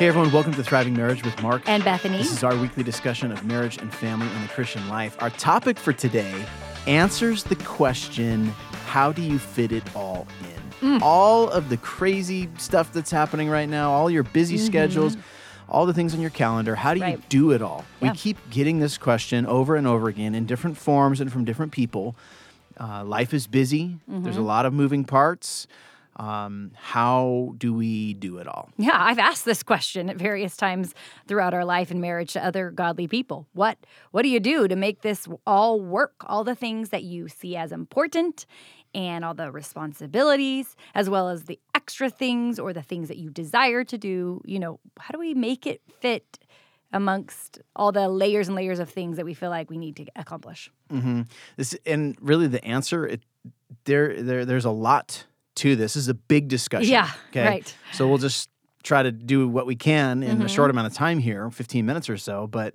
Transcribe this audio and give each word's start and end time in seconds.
Hey 0.00 0.08
everyone, 0.08 0.32
welcome 0.32 0.54
to 0.54 0.64
Thriving 0.64 0.94
Marriage 0.94 1.22
with 1.22 1.42
Mark 1.42 1.60
and 1.66 1.84
Bethany. 1.84 2.16
This 2.16 2.32
is 2.32 2.42
our 2.42 2.56
weekly 2.56 2.82
discussion 2.82 3.30
of 3.30 3.44
marriage 3.44 3.76
and 3.76 3.92
family 3.92 4.34
in 4.34 4.40
the 4.40 4.48
Christian 4.48 4.88
life. 4.88 5.14
Our 5.22 5.28
topic 5.28 5.78
for 5.78 5.92
today 5.92 6.46
answers 6.86 7.44
the 7.44 7.56
question 7.56 8.46
how 8.86 9.12
do 9.12 9.20
you 9.20 9.38
fit 9.38 9.72
it 9.72 9.84
all 9.94 10.26
in? 10.80 10.88
Mm. 10.88 11.02
All 11.02 11.50
of 11.50 11.68
the 11.68 11.76
crazy 11.76 12.48
stuff 12.56 12.94
that's 12.94 13.10
happening 13.10 13.50
right 13.50 13.68
now, 13.68 13.92
all 13.92 14.08
your 14.08 14.22
busy 14.22 14.56
mm-hmm. 14.56 14.64
schedules, 14.64 15.18
all 15.68 15.84
the 15.84 15.92
things 15.92 16.14
on 16.14 16.22
your 16.22 16.30
calendar, 16.30 16.76
how 16.76 16.94
do 16.94 17.02
right. 17.02 17.18
you 17.18 17.22
do 17.28 17.50
it 17.50 17.60
all? 17.60 17.84
Yeah. 18.00 18.12
We 18.12 18.16
keep 18.16 18.38
getting 18.48 18.78
this 18.78 18.96
question 18.96 19.44
over 19.44 19.76
and 19.76 19.86
over 19.86 20.08
again 20.08 20.34
in 20.34 20.46
different 20.46 20.78
forms 20.78 21.20
and 21.20 21.30
from 21.30 21.44
different 21.44 21.72
people. 21.72 22.16
Uh, 22.80 23.04
life 23.04 23.34
is 23.34 23.46
busy, 23.46 23.98
mm-hmm. 24.10 24.22
there's 24.22 24.38
a 24.38 24.40
lot 24.40 24.64
of 24.64 24.72
moving 24.72 25.04
parts. 25.04 25.66
Um, 26.20 26.72
how 26.74 27.54
do 27.56 27.72
we 27.72 28.12
do 28.12 28.36
it 28.36 28.46
all? 28.46 28.68
Yeah, 28.76 28.92
I've 28.94 29.18
asked 29.18 29.46
this 29.46 29.62
question 29.62 30.10
at 30.10 30.16
various 30.16 30.54
times 30.54 30.94
throughout 31.26 31.54
our 31.54 31.64
life 31.64 31.90
and 31.90 31.98
marriage 31.98 32.34
to 32.34 32.44
other 32.44 32.70
godly 32.70 33.08
people. 33.08 33.48
What 33.54 33.78
what 34.10 34.20
do 34.20 34.28
you 34.28 34.38
do 34.38 34.68
to 34.68 34.76
make 34.76 35.00
this 35.00 35.26
all 35.46 35.80
work? 35.80 36.12
All 36.26 36.44
the 36.44 36.54
things 36.54 36.90
that 36.90 37.04
you 37.04 37.28
see 37.28 37.56
as 37.56 37.72
important 37.72 38.44
and 38.94 39.24
all 39.24 39.32
the 39.32 39.50
responsibilities 39.50 40.76
as 40.94 41.08
well 41.08 41.30
as 41.30 41.44
the 41.44 41.58
extra 41.74 42.10
things 42.10 42.58
or 42.58 42.74
the 42.74 42.82
things 42.82 43.08
that 43.08 43.16
you 43.16 43.30
desire 43.30 43.82
to 43.84 43.96
do, 43.96 44.42
you 44.44 44.58
know, 44.58 44.78
how 44.98 45.12
do 45.12 45.18
we 45.18 45.32
make 45.32 45.66
it 45.66 45.80
fit 46.00 46.38
amongst 46.92 47.60
all 47.74 47.92
the 47.92 48.10
layers 48.10 48.48
and 48.48 48.56
layers 48.56 48.78
of 48.78 48.90
things 48.90 49.16
that 49.16 49.24
we 49.24 49.32
feel 49.32 49.48
like 49.48 49.70
we 49.70 49.78
need 49.78 49.96
to 49.96 50.04
accomplish? 50.16 50.70
Mm-hmm. 50.92 51.22
This 51.56 51.74
and 51.86 52.14
really 52.20 52.46
the 52.46 52.62
answer 52.62 53.06
it, 53.06 53.22
there 53.84 54.22
there 54.22 54.44
there's 54.44 54.66
a 54.66 54.70
lot 54.70 55.24
to 55.60 55.76
this. 55.76 55.94
This 55.94 56.02
is 56.02 56.08
a 56.08 56.14
big 56.14 56.48
discussion. 56.48 56.90
Yeah. 56.90 57.10
Okay. 57.30 57.46
Right. 57.46 57.76
So 57.92 58.08
we'll 58.08 58.18
just 58.18 58.50
try 58.82 59.02
to 59.02 59.12
do 59.12 59.46
what 59.48 59.66
we 59.66 59.76
can 59.76 60.22
in 60.22 60.36
mm-hmm. 60.38 60.46
a 60.46 60.48
short 60.48 60.70
amount 60.70 60.86
of 60.86 60.94
time 60.94 61.18
here, 61.18 61.50
15 61.50 61.84
minutes 61.84 62.08
or 62.08 62.16
so. 62.16 62.46
But 62.46 62.74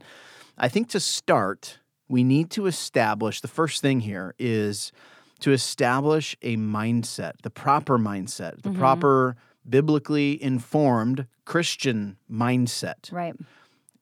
I 0.57 0.67
think 0.67 0.89
to 0.89 0.99
start, 0.99 1.79
we 2.07 2.23
need 2.23 2.51
to 2.51 2.67
establish 2.67 3.41
the 3.41 3.47
first 3.47 3.81
thing 3.81 4.01
here 4.01 4.35
is 4.37 4.91
to 5.39 5.51
establish 5.51 6.35
a 6.41 6.57
mindset, 6.57 7.41
the 7.41 7.49
proper 7.49 7.97
mindset, 7.97 8.61
the 8.61 8.69
mm-hmm. 8.69 8.79
proper 8.79 9.35
biblically 9.67 10.41
informed 10.41 11.27
Christian 11.45 12.17
mindset. 12.31 13.11
Right. 13.11 13.35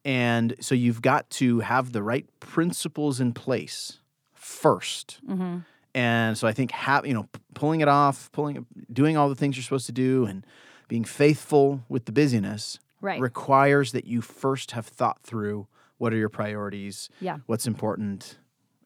And 0.05 0.55
so 0.59 0.75
you've 0.75 1.01
got 1.01 1.29
to 1.31 1.61
have 1.61 1.93
the 1.93 2.03
right 2.03 2.25
principles 2.41 3.21
in 3.21 3.31
place 3.33 3.99
1st 4.37 5.21
mm-hmm. 5.27 5.57
And 5.95 6.37
so 6.37 6.47
I 6.47 6.53
think 6.53 6.71
have 6.71 7.05
you 7.05 7.13
know 7.13 7.27
pulling 7.53 7.81
it 7.81 7.87
off, 7.87 8.31
pulling 8.31 8.65
doing 8.91 9.17
all 9.17 9.29
the 9.29 9.35
things 9.35 9.55
you're 9.55 9.63
supposed 9.63 9.85
to 9.87 9.91
do 9.91 10.25
and 10.25 10.45
being 10.87 11.03
faithful 11.03 11.83
with 11.89 12.05
the 12.05 12.11
busyness 12.11 12.79
right. 13.01 13.19
requires 13.19 13.91
that 13.91 14.05
you 14.05 14.21
first 14.21 14.71
have 14.71 14.87
thought 14.87 15.21
through 15.23 15.67
what 15.97 16.13
are 16.13 16.17
your 16.17 16.29
priorities, 16.29 17.09
yeah. 17.19 17.37
what's 17.45 17.67
important, 17.67 18.37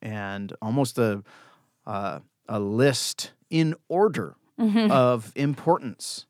and 0.01 0.53
almost 0.61 0.97
a 0.97 1.23
uh, 1.85 2.19
a 2.49 2.59
list 2.59 3.31
in 3.49 3.75
order 3.87 4.35
mm-hmm. 4.59 4.91
of 4.91 5.31
importance 5.35 6.25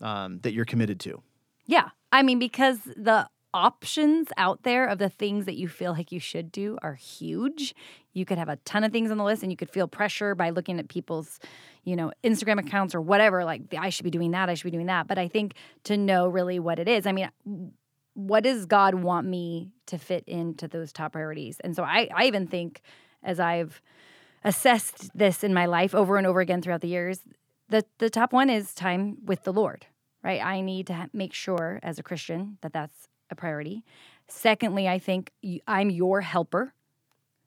um, 0.00 0.40
that 0.40 0.52
you're 0.52 0.64
committed 0.64 1.00
to. 1.00 1.22
Yeah, 1.66 1.88
I 2.12 2.22
mean 2.22 2.38
because 2.38 2.80
the 2.96 3.28
options 3.52 4.28
out 4.36 4.62
there 4.62 4.86
of 4.86 4.98
the 4.98 5.08
things 5.08 5.46
that 5.46 5.56
you 5.56 5.68
feel 5.68 5.92
like 5.92 6.12
you 6.12 6.20
should 6.20 6.52
do 6.52 6.78
are 6.82 6.94
huge. 6.94 7.74
You 8.12 8.24
could 8.24 8.38
have 8.38 8.48
a 8.48 8.56
ton 8.56 8.84
of 8.84 8.92
things 8.92 9.10
on 9.10 9.18
the 9.18 9.24
list 9.24 9.42
and 9.42 9.50
you 9.50 9.56
could 9.56 9.70
feel 9.70 9.88
pressure 9.88 10.34
by 10.34 10.50
looking 10.50 10.78
at 10.78 10.88
people's, 10.88 11.38
you 11.84 11.96
know, 11.96 12.12
Instagram 12.24 12.58
accounts 12.58 12.94
or 12.94 13.00
whatever 13.00 13.44
like 13.44 13.74
I 13.76 13.90
should 13.90 14.04
be 14.04 14.10
doing 14.10 14.32
that, 14.32 14.48
I 14.48 14.54
should 14.54 14.64
be 14.64 14.70
doing 14.70 14.86
that. 14.86 15.06
But 15.06 15.18
I 15.18 15.28
think 15.28 15.54
to 15.84 15.96
know 15.96 16.28
really 16.28 16.58
what 16.58 16.78
it 16.78 16.88
is. 16.88 17.06
I 17.06 17.12
mean, 17.12 17.30
what 18.14 18.44
does 18.44 18.66
God 18.66 18.94
want 18.94 19.26
me 19.26 19.70
to 19.86 19.98
fit 19.98 20.24
into 20.26 20.68
those 20.68 20.92
top 20.92 21.12
priorities? 21.12 21.60
And 21.60 21.74
so 21.74 21.82
I 21.82 22.08
I 22.14 22.26
even 22.26 22.46
think 22.46 22.80
as 23.22 23.40
I've 23.40 23.80
assessed 24.44 25.10
this 25.16 25.44
in 25.44 25.52
my 25.52 25.66
life 25.66 25.94
over 25.94 26.16
and 26.16 26.26
over 26.26 26.40
again 26.40 26.62
throughout 26.62 26.80
the 26.80 26.88
years, 26.88 27.20
the 27.68 27.84
the 27.98 28.10
top 28.10 28.32
one 28.32 28.50
is 28.50 28.74
time 28.74 29.18
with 29.24 29.44
the 29.44 29.52
Lord 29.52 29.86
right? 30.22 30.44
I 30.44 30.60
need 30.60 30.86
to 30.88 31.08
make 31.12 31.32
sure 31.32 31.80
as 31.82 31.98
a 31.98 32.02
Christian 32.02 32.58
that 32.60 32.72
that's 32.72 33.08
a 33.30 33.34
priority. 33.34 33.84
Secondly, 34.28 34.88
I 34.88 34.98
think 34.98 35.32
I'm 35.66 35.90
your 35.90 36.20
helper, 36.20 36.74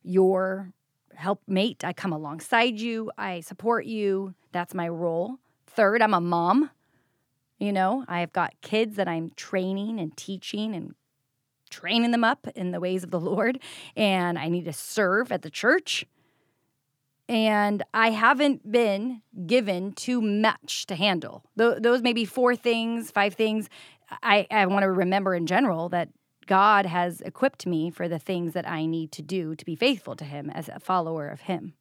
your 0.04 0.74
helpmate. 1.16 1.84
I 1.84 1.94
come 1.94 2.14
alongside 2.14 2.80
you, 2.80 3.12
I 3.18 3.42
support 3.42 3.86
you. 3.86 4.34
That's 4.52 4.74
my 4.74 4.88
role. 4.88 5.38
Third, 5.68 6.02
I'm 6.02 6.14
a 6.14 6.22
mom. 6.22 6.70
You 7.60 7.72
know, 7.72 8.04
I've 8.08 8.34
got 8.34 8.54
kids 8.62 8.98
that 8.98 9.08
I'm 9.08 9.32
training 9.36 10.00
and 10.00 10.16
teaching 10.18 10.76
and 10.76 10.96
training 11.70 12.12
them 12.12 12.24
up 12.24 12.48
in 12.56 12.72
the 12.72 12.80
ways 12.80 13.04
of 13.04 13.12
the 13.12 13.20
Lord. 13.32 13.60
And 13.96 14.38
I 14.38 14.50
need 14.50 14.66
to 14.66 14.74
serve 14.74 15.32
at 15.32 15.42
the 15.42 15.50
church. 15.50 16.06
And 17.30 17.84
I 17.94 18.12
haven't 18.12 18.70
been 18.70 19.22
given 19.48 19.94
too 19.94 20.22
much 20.22 20.86
to 20.88 20.96
handle. 20.96 21.44
Th- 21.58 21.78
those 21.80 22.02
may 22.02 22.12
be 22.12 22.26
four 22.26 22.56
things, 22.56 23.12
five 23.12 23.34
things. 23.34 23.70
I, 24.22 24.48
I 24.52 24.66
want 24.68 24.84
to 24.84 24.92
remember 24.92 25.36
in 25.36 25.46
general 25.46 25.90
that 25.90 26.10
God 26.46 26.86
has 26.86 27.22
equipped 27.22 27.66
me 27.66 27.90
for 27.90 28.08
the 28.08 28.20
things 28.20 28.54
that 28.54 28.68
I 28.68 28.86
need 28.86 29.12
to 29.14 29.22
do 29.22 29.56
to 29.56 29.66
be 29.66 29.76
faithful 29.76 30.16
to 30.18 30.26
Him 30.26 30.50
as 30.50 30.70
a 30.70 30.80
follower 30.80 31.28
of 31.28 31.42
Him. 31.42 31.74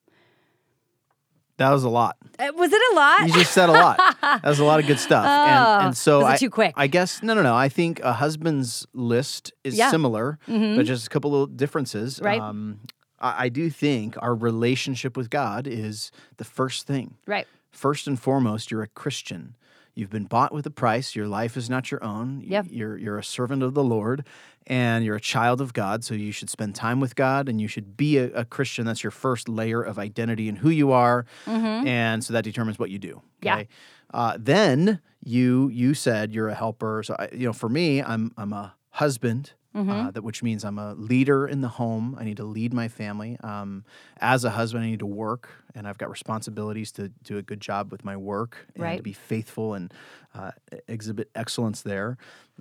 That 1.58 1.70
was 1.70 1.84
a 1.84 1.88
lot. 1.88 2.16
Uh, 2.38 2.50
was 2.56 2.72
it 2.72 2.82
a 2.92 2.94
lot? 2.96 3.26
You 3.26 3.34
just 3.34 3.52
said 3.52 3.68
a 3.68 3.72
lot. 3.72 3.98
that 4.22 4.44
was 4.44 4.58
a 4.58 4.64
lot 4.64 4.80
of 4.80 4.86
good 4.86 4.98
stuff. 4.98 5.24
Oh, 5.24 5.28
and, 5.28 5.86
and 5.88 5.96
so 5.96 6.24
I, 6.24 6.36
too 6.36 6.50
quick. 6.50 6.74
I 6.76 6.86
guess 6.86 7.22
no, 7.22 7.34
no, 7.34 7.42
no. 7.42 7.54
I 7.54 7.68
think 7.68 8.00
a 8.00 8.14
husband's 8.14 8.86
list 8.94 9.52
is 9.62 9.76
yeah. 9.76 9.90
similar, 9.90 10.38
mm-hmm. 10.48 10.76
but 10.76 10.86
just 10.86 11.06
a 11.06 11.10
couple 11.10 11.40
of 11.40 11.56
differences. 11.56 12.20
Right. 12.22 12.40
Um, 12.40 12.80
I, 13.20 13.44
I 13.44 13.48
do 13.48 13.70
think 13.70 14.16
our 14.20 14.34
relationship 14.34 15.16
with 15.16 15.30
God 15.30 15.66
is 15.66 16.10
the 16.38 16.44
first 16.44 16.86
thing. 16.86 17.16
Right. 17.26 17.46
First 17.70 18.06
and 18.06 18.20
foremost, 18.20 18.70
you're 18.70 18.82
a 18.82 18.88
Christian. 18.88 19.54
You've 19.94 20.10
been 20.10 20.24
bought 20.24 20.52
with 20.52 20.66
a 20.66 20.70
price. 20.70 21.14
Your 21.14 21.26
life 21.26 21.56
is 21.56 21.68
not 21.68 21.90
your 21.90 22.02
own. 22.02 22.42
Yep. 22.46 22.66
You're 22.70 22.96
you're 22.96 23.18
a 23.18 23.24
servant 23.24 23.62
of 23.62 23.74
the 23.74 23.84
Lord 23.84 24.24
and 24.66 25.04
you're 25.04 25.16
a 25.16 25.20
child 25.20 25.60
of 25.60 25.72
God, 25.72 26.04
so 26.04 26.14
you 26.14 26.32
should 26.32 26.48
spend 26.48 26.74
time 26.74 27.00
with 27.00 27.14
God 27.16 27.48
and 27.48 27.60
you 27.60 27.68
should 27.68 27.96
be 27.96 28.16
a, 28.18 28.32
a 28.32 28.44
Christian. 28.44 28.86
That's 28.86 29.02
your 29.02 29.10
first 29.10 29.48
layer 29.48 29.82
of 29.82 29.98
identity 29.98 30.48
and 30.48 30.58
who 30.58 30.70
you 30.70 30.92
are. 30.92 31.26
Mm-hmm. 31.46 31.86
And 31.86 32.24
so 32.24 32.32
that 32.32 32.44
determines 32.44 32.78
what 32.78 32.90
you 32.90 32.98
do. 32.98 33.22
Okay? 33.44 33.68
Yeah. 34.12 34.18
Uh, 34.18 34.36
then 34.38 35.00
you 35.24 35.68
you 35.68 35.94
said 35.94 36.32
you're 36.32 36.48
a 36.48 36.54
helper. 36.54 37.02
So 37.02 37.16
I, 37.18 37.28
you 37.32 37.46
know, 37.46 37.52
for 37.52 37.68
me, 37.68 38.02
I'm 38.02 38.32
I'm 38.36 38.52
a 38.52 38.74
husband 38.90 39.52
Mm-hmm. 39.74 39.90
Uh, 39.90 40.10
that 40.10 40.22
which 40.22 40.42
means 40.42 40.64
I'm 40.64 40.78
a 40.78 40.94
leader 40.94 41.46
in 41.46 41.62
the 41.62 41.68
home. 41.68 42.14
I 42.18 42.24
need 42.24 42.36
to 42.36 42.44
lead 42.44 42.74
my 42.74 42.88
family. 42.88 43.38
Um, 43.42 43.84
as 44.18 44.44
a 44.44 44.50
husband, 44.50 44.84
I 44.84 44.90
need 44.90 44.98
to 44.98 45.06
work, 45.06 45.48
and 45.74 45.88
I've 45.88 45.96
got 45.96 46.10
responsibilities 46.10 46.92
to 46.92 47.08
do 47.24 47.38
a 47.38 47.42
good 47.42 47.60
job 47.60 47.90
with 47.90 48.04
my 48.04 48.16
work 48.16 48.66
and 48.74 48.84
right. 48.84 48.96
to 48.98 49.02
be 49.02 49.14
faithful 49.14 49.72
and 49.72 49.92
uh, 50.34 50.50
exhibit 50.88 51.30
excellence 51.34 51.80
there. 51.80 52.18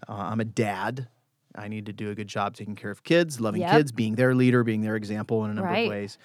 Uh, 0.07 0.13
I'm 0.13 0.39
a 0.39 0.45
dad. 0.45 1.09
I 1.53 1.67
need 1.67 1.85
to 1.87 1.93
do 1.93 2.11
a 2.11 2.15
good 2.15 2.29
job 2.29 2.55
taking 2.55 2.75
care 2.75 2.91
of 2.91 3.03
kids, 3.03 3.41
loving 3.41 3.61
yep. 3.61 3.71
kids, 3.71 3.91
being 3.91 4.15
their 4.15 4.33
leader, 4.33 4.63
being 4.63 4.81
their 4.81 4.95
example 4.95 5.43
in 5.43 5.51
a 5.51 5.53
number 5.53 5.69
right. 5.69 5.85
of 5.87 5.89
ways. 5.89 6.17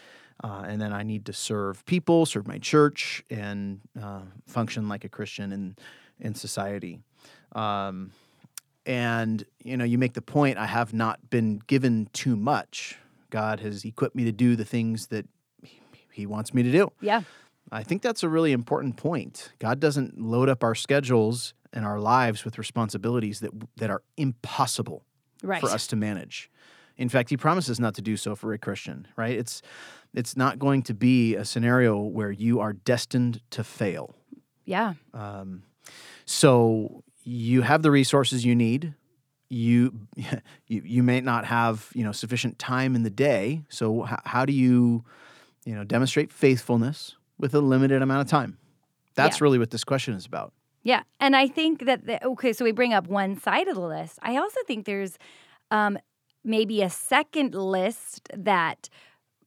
Uh, 0.45 0.65
and 0.67 0.81
then 0.81 0.93
I 0.93 1.03
need 1.03 1.27
to 1.27 1.33
serve 1.33 1.85
people, 1.87 2.27
serve 2.27 2.47
my 2.47 2.59
church, 2.59 3.25
and 3.31 3.81
uh, 4.01 4.21
function 4.47 4.89
like 4.89 5.05
a 5.05 5.09
Christian 5.09 5.51
in 5.51 5.77
in 6.21 6.35
society. 6.35 7.01
Um, 7.53 8.13
and 8.87 9.45
you 9.63 9.77
know 9.77 9.85
you 9.85 9.99
make 9.99 10.15
the 10.15 10.23
point 10.23 10.57
i 10.57 10.67
have 10.67 10.95
not 10.95 11.29
been 11.29 11.61
given 11.67 12.09
too 12.13 12.37
much. 12.37 12.99
God 13.29 13.61
has 13.61 13.85
equipped 13.85 14.15
me 14.15 14.25
to 14.25 14.33
do 14.33 14.57
the 14.57 14.65
things 14.65 15.09
that 15.09 15.27
he 16.13 16.25
wants 16.25 16.55
me 16.55 16.63
to 16.63 16.73
do. 16.73 16.93
Yeah. 17.01 17.23
I 17.71 17.83
think 17.83 18.01
that's 18.01 18.23
a 18.23 18.29
really 18.29 18.53
important 18.53 18.97
point. 18.97 19.53
God 19.59 19.81
doesn't 19.81 20.19
load 20.19 20.49
up 20.49 20.63
our 20.63 20.75
schedules 20.75 21.53
and 21.73 21.85
our 21.85 21.99
lives 21.99 22.45
with 22.45 22.57
responsibilities 22.57 23.41
that 23.41 23.51
that 23.77 23.91
are 23.91 24.03
impossible 24.17 25.05
right. 25.43 25.61
for 25.61 25.69
us 25.69 25.87
to 25.89 25.97
manage. 25.97 26.51
In 26.97 27.09
fact 27.09 27.29
he 27.29 27.37
promises 27.37 27.79
not 27.79 27.95
to 27.97 28.03
do 28.03 28.17
so 28.17 28.35
for 28.35 28.53
a 28.53 28.59
christian 28.59 29.09
right? 29.17 29.37
It's 29.37 29.61
it's 30.15 30.37
not 30.37 30.59
going 30.59 30.83
to 30.85 30.95
be 30.95 31.35
a 31.35 31.45
scenario 31.45 31.99
where 31.99 32.31
you 32.31 32.61
are 32.61 32.73
destined 32.73 33.43
to 33.51 33.63
fail. 33.63 34.15
Yeah. 34.65 34.95
Um, 35.13 35.65
so 36.25 37.05
you 37.27 37.63
have 37.63 37.83
the 37.83 37.91
resources 37.91 38.45
you 38.45 38.55
need. 38.55 38.95
You, 39.49 39.93
you 40.69 40.83
you 40.85 41.03
may 41.03 41.21
not 41.21 41.45
have 41.45 41.91
you 41.95 42.05
know 42.05 42.13
sufficient 42.13 42.59
time 42.59 42.95
in 42.95 43.03
the 43.03 43.11
day. 43.11 43.63
So 43.69 44.07
h- 44.07 44.21
how 44.25 44.45
do 44.45 44.53
you 44.53 45.05
you 45.65 45.75
know 45.75 45.85
demonstrate 45.85 46.33
faithfulness 46.33 47.17
with 47.39 47.55
a 47.55 47.61
limited 47.61 48.01
amount 48.01 48.23
of 48.23 48.29
time? 48.29 48.59
That's 49.15 49.41
yeah. 49.41 49.45
really 49.45 49.59
what 49.59 49.71
this 49.71 49.85
question 49.85 50.15
is 50.15 50.25
about. 50.25 50.53
Yeah, 50.83 51.03
and 51.19 51.35
I 51.35 51.49
think 51.49 51.85
that 51.87 52.07
the, 52.07 52.25
okay, 52.25 52.53
so 52.53 52.65
we 52.65 52.71
bring 52.71 52.95
up 52.95 53.09
one 53.09 53.41
side 53.41 53.67
of 53.67 53.75
the 53.75 53.81
list. 53.81 54.21
I 54.23 54.37
also 54.37 54.61
think 54.69 54.87
there's 54.87 55.19
um, 55.73 55.99
maybe 56.45 56.81
a 56.81 56.91
second 56.91 57.57
list 57.57 58.29
that 58.33 58.89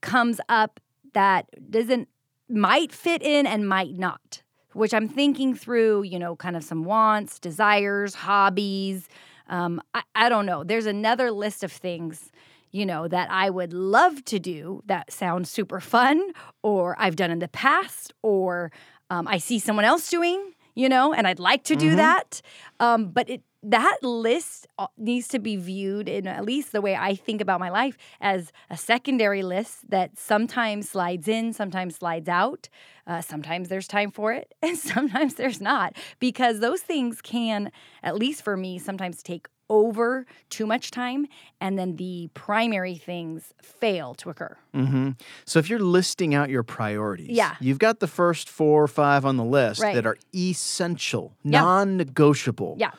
comes 0.02 0.38
up 0.50 0.80
that 1.14 1.46
doesn't 1.70 2.08
might 2.48 2.92
fit 2.92 3.22
in 3.22 3.46
and 3.46 3.66
might 3.66 3.96
not 3.96 4.42
which 4.72 4.94
I'm 4.94 5.08
thinking 5.08 5.54
through, 5.54 6.02
you 6.04 6.18
know, 6.18 6.36
kind 6.36 6.56
of 6.56 6.64
some 6.64 6.84
wants, 6.84 7.38
desires, 7.38 8.14
hobbies, 8.14 9.08
Um, 9.48 9.82
I, 9.94 10.02
I 10.14 10.28
don't 10.28 10.46
know. 10.46 10.62
There's 10.64 10.86
another 10.86 11.30
list 11.32 11.64
of 11.64 11.72
things, 11.72 12.30
you 12.70 12.86
know, 12.86 13.08
that 13.08 13.28
I 13.30 13.50
would 13.50 13.72
love 13.72 14.24
to 14.26 14.38
do 14.38 14.82
that 14.86 15.10
sounds 15.10 15.50
super 15.50 15.80
fun, 15.80 16.32
or 16.62 16.94
I've 16.98 17.16
done 17.16 17.32
in 17.32 17.40
the 17.40 17.48
past, 17.48 18.14
or 18.22 18.70
um, 19.10 19.26
I 19.26 19.38
see 19.38 19.58
someone 19.58 19.84
else 19.84 20.08
doing, 20.08 20.54
you 20.76 20.88
know, 20.88 21.12
and 21.12 21.26
I'd 21.26 21.40
like 21.40 21.64
to 21.64 21.74
do 21.74 21.96
that. 21.96 22.40
Um, 22.78 23.10
but 23.10 23.28
it 23.28 23.42
that 23.62 23.98
list 24.02 24.66
uh, 24.78 24.86
needs 24.96 25.28
to 25.28 25.38
be 25.38 25.56
viewed 25.56 26.08
in 26.08 26.26
at 26.26 26.44
least 26.44 26.72
the 26.72 26.80
way 26.80 26.96
I 26.96 27.14
think 27.14 27.40
about 27.42 27.60
my 27.60 27.68
life 27.70 27.98
as 28.20 28.52
a 28.70 28.76
secondary 28.76 29.42
list 29.42 29.90
that 29.90 30.18
sometimes 30.18 30.88
slides 30.88 31.28
in, 31.28 31.52
sometimes 31.52 31.96
slides 31.96 32.28
out. 32.28 32.68
Uh, 33.06 33.20
sometimes 33.20 33.68
there's 33.68 33.86
time 33.88 34.10
for 34.10 34.32
it, 34.32 34.54
and 34.62 34.78
sometimes 34.78 35.34
there's 35.34 35.60
not, 35.60 35.94
because 36.20 36.60
those 36.60 36.80
things 36.80 37.20
can, 37.20 37.70
at 38.02 38.16
least 38.16 38.42
for 38.42 38.56
me, 38.56 38.78
sometimes 38.78 39.22
take 39.22 39.46
over 39.68 40.26
too 40.48 40.66
much 40.66 40.90
time, 40.90 41.26
and 41.60 41.78
then 41.78 41.94
the 41.96 42.28
primary 42.34 42.96
things 42.96 43.52
fail 43.62 44.14
to 44.14 44.28
occur. 44.30 44.56
hmm 44.74 45.10
So 45.44 45.58
if 45.60 45.68
you're 45.70 45.78
listing 45.80 46.34
out 46.34 46.50
your 46.50 46.62
priorities, 46.64 47.30
Yeah. 47.36 47.54
you've 47.60 47.78
got 47.78 48.00
the 48.00 48.08
first 48.08 48.48
four 48.48 48.82
or 48.82 48.88
five 48.88 49.24
on 49.24 49.36
the 49.36 49.44
list 49.44 49.80
Right. 49.80 49.94
that 49.94 50.06
are 50.06 50.16
essential, 50.34 51.36
Yeah. 51.44 51.60
non-negotiable, 51.60 52.76
Yeah, 52.80 52.90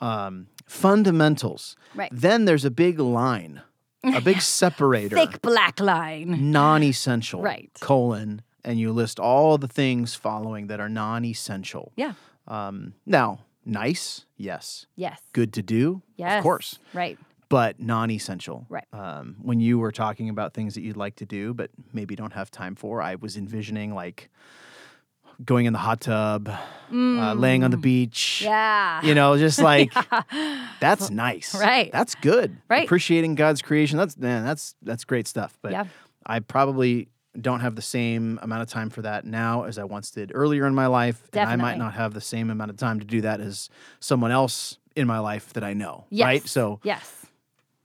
um, 0.00 0.48
fundamentals. 0.66 1.76
Right. 1.94 2.10
Then 2.12 2.44
there's 2.44 2.64
a 2.64 2.70
big 2.70 2.98
line, 2.98 3.62
a 4.04 4.20
big 4.20 4.40
separator, 4.60 5.16
thick 5.16 5.40
black 5.42 5.80
line. 5.80 6.50
non-essential, 6.52 7.40
Right. 7.42 7.70
colon, 7.80 8.42
and 8.64 8.78
you 8.78 8.92
list 8.92 9.18
all 9.20 9.58
the 9.58 9.68
things 9.68 10.14
following 10.14 10.66
that 10.68 10.80
are 10.80 10.88
non-essential. 10.88 11.92
Yeah. 11.96 12.14
Um, 12.48 12.94
now, 13.04 13.40
nice, 13.64 14.24
yes. 14.36 14.86
Yes. 14.96 15.20
Good 15.32 15.52
to 15.54 15.62
do, 15.62 16.02
Yes. 16.16 16.38
of 16.38 16.42
course, 16.42 16.78
Right. 16.94 17.18
but 17.48 17.80
non-essential. 17.80 18.66
Right. 18.68 18.84
Um, 18.92 19.36
when 19.42 19.60
you 19.60 19.78
were 19.78 19.92
talking 19.92 20.28
about 20.28 20.54
things 20.54 20.74
that 20.74 20.82
you'd 20.82 20.96
like 20.96 21.16
to 21.16 21.26
do, 21.26 21.54
but 21.54 21.70
maybe 21.92 22.14
don't 22.16 22.32
have 22.32 22.50
time 22.50 22.74
for, 22.76 23.02
I 23.02 23.14
was 23.16 23.36
envisioning 23.36 23.94
like 23.94 24.30
going 25.44 25.66
in 25.66 25.72
the 25.72 25.78
hot 25.78 26.00
tub, 26.00 26.48
uh, 26.48 27.34
laying 27.34 27.64
on 27.64 27.70
the 27.70 27.76
beach. 27.76 28.40
Mm. 28.42 28.46
Yeah. 28.46 29.02
You 29.02 29.14
know, 29.14 29.36
just 29.36 29.58
like 29.58 29.92
that's 30.80 31.10
nice. 31.10 31.54
Right. 31.54 31.90
That's 31.92 32.14
good. 32.14 32.56
Right. 32.68 32.84
Appreciating 32.84 33.34
God's 33.34 33.62
creation. 33.62 33.98
That's 33.98 34.16
man, 34.16 34.44
that's 34.44 34.74
that's 34.82 35.04
great 35.04 35.26
stuff. 35.26 35.58
But 35.62 35.72
Yeah. 35.72 35.84
I 36.24 36.40
probably 36.40 37.08
don't 37.40 37.60
have 37.60 37.76
the 37.76 37.82
same 37.82 38.38
amount 38.42 38.62
of 38.62 38.68
time 38.68 38.88
for 38.90 39.02
that 39.02 39.24
now 39.24 39.64
as 39.64 39.78
I 39.78 39.84
once 39.84 40.10
did 40.10 40.32
earlier 40.34 40.66
in 40.66 40.74
my 40.74 40.86
life. 40.86 41.22
And 41.34 41.48
I 41.48 41.56
might 41.56 41.76
not 41.78 41.92
have 41.94 42.14
the 42.14 42.20
same 42.20 42.50
amount 42.50 42.70
of 42.70 42.76
time 42.78 42.98
to 43.00 43.06
do 43.06 43.20
that 43.20 43.40
as 43.40 43.68
someone 44.00 44.30
else 44.30 44.78
in 44.94 45.06
my 45.06 45.18
life 45.18 45.52
that 45.52 45.62
I 45.62 45.74
know. 45.74 46.06
Yes. 46.10 46.24
Right. 46.24 46.48
So 46.48 46.80
yes, 46.82 47.26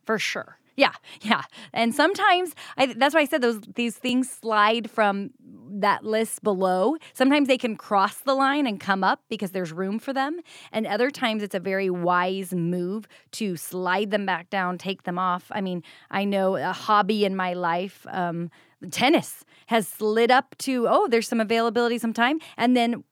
for 0.06 0.18
sure. 0.18 0.58
Yeah, 0.78 0.94
yeah. 1.22 1.42
And 1.74 1.94
sometimes 1.94 2.56
I, 2.78 2.94
that's 2.94 3.14
why 3.14 3.22
I 3.22 3.26
said 3.26 3.42
those 3.42 3.60
these 3.76 3.98
things 3.98 4.32
slide 4.32 4.90
from 4.90 5.32
that 5.82 6.06
list 6.06 6.44
below. 6.44 6.96
Sometimes 7.14 7.48
they 7.48 7.58
can 7.58 7.76
cross 7.76 8.18
the 8.18 8.34
line 8.34 8.66
and 8.66 8.80
come 8.80 9.04
up 9.04 9.22
because 9.30 9.52
there's 9.52 9.72
room 9.72 10.00
for 10.00 10.14
them, 10.14 10.40
and 10.72 10.88
other 10.88 11.12
times 11.12 11.44
it's 11.44 11.56
a 11.56 11.60
very 11.60 11.90
wise 11.90 12.54
move 12.54 13.08
to 13.32 13.58
slide 13.58 14.12
them 14.12 14.26
back 14.26 14.50
down, 14.50 14.78
take 14.78 15.04
them 15.04 15.20
off. 15.20 15.52
I 15.52 15.62
mean, 15.62 15.84
I 16.10 16.24
know 16.24 16.56
a 16.56 16.74
hobby 16.74 17.26
in 17.26 17.36
my 17.36 17.54
life. 17.54 18.06
Um, 18.10 18.50
Tennis 18.90 19.46
has 19.68 19.88
slid 19.88 20.32
up 20.32 20.56
to, 20.60 20.88
oh, 20.90 21.08
there's 21.08 21.28
some 21.28 21.40
availability 21.40 21.98
sometime. 21.98 22.40
And 22.58 22.76
then 22.76 23.04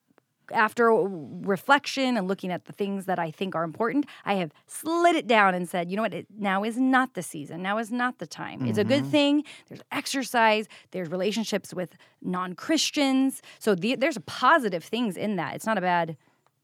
after 0.52 0.92
reflection 0.92 2.18
and 2.18 2.28
looking 2.28 2.52
at 2.52 2.66
the 2.66 2.74
things 2.74 3.06
that 3.06 3.20
I 3.20 3.32
think 3.32 3.56
are 3.56 3.64
important, 3.64 4.06
I 4.26 4.36
have 4.36 4.52
slid 4.68 5.16
it 5.16 5.28
down 5.28 5.56
and 5.56 5.68
said, 5.68 5.90
you 5.90 5.96
know 5.96 6.04
what, 6.04 6.14
it, 6.14 6.28
now 6.38 6.64
is 6.64 6.78
not 6.78 7.14
the 7.14 7.24
season. 7.24 7.62
Now 7.62 7.78
is 7.78 7.92
not 7.92 8.20
the 8.20 8.28
time. 8.28 8.66
It's 8.66 8.78
a 8.78 8.84
good 8.84 9.04
mm-hmm. 9.04 9.12
thing. 9.12 9.44
There's 9.68 9.82
exercise, 9.92 10.68
there's 10.92 11.10
relationships 11.10 11.74
with 11.74 11.96
non 12.22 12.54
Christians. 12.56 13.42
So 13.60 13.76
the, 13.76 13.96
there's 13.96 14.18
positive 14.26 14.84
things 14.84 15.18
in 15.18 15.36
that. 15.38 15.56
It's 15.56 15.66
not 15.66 15.78
a 15.78 15.82
bad. 15.82 16.18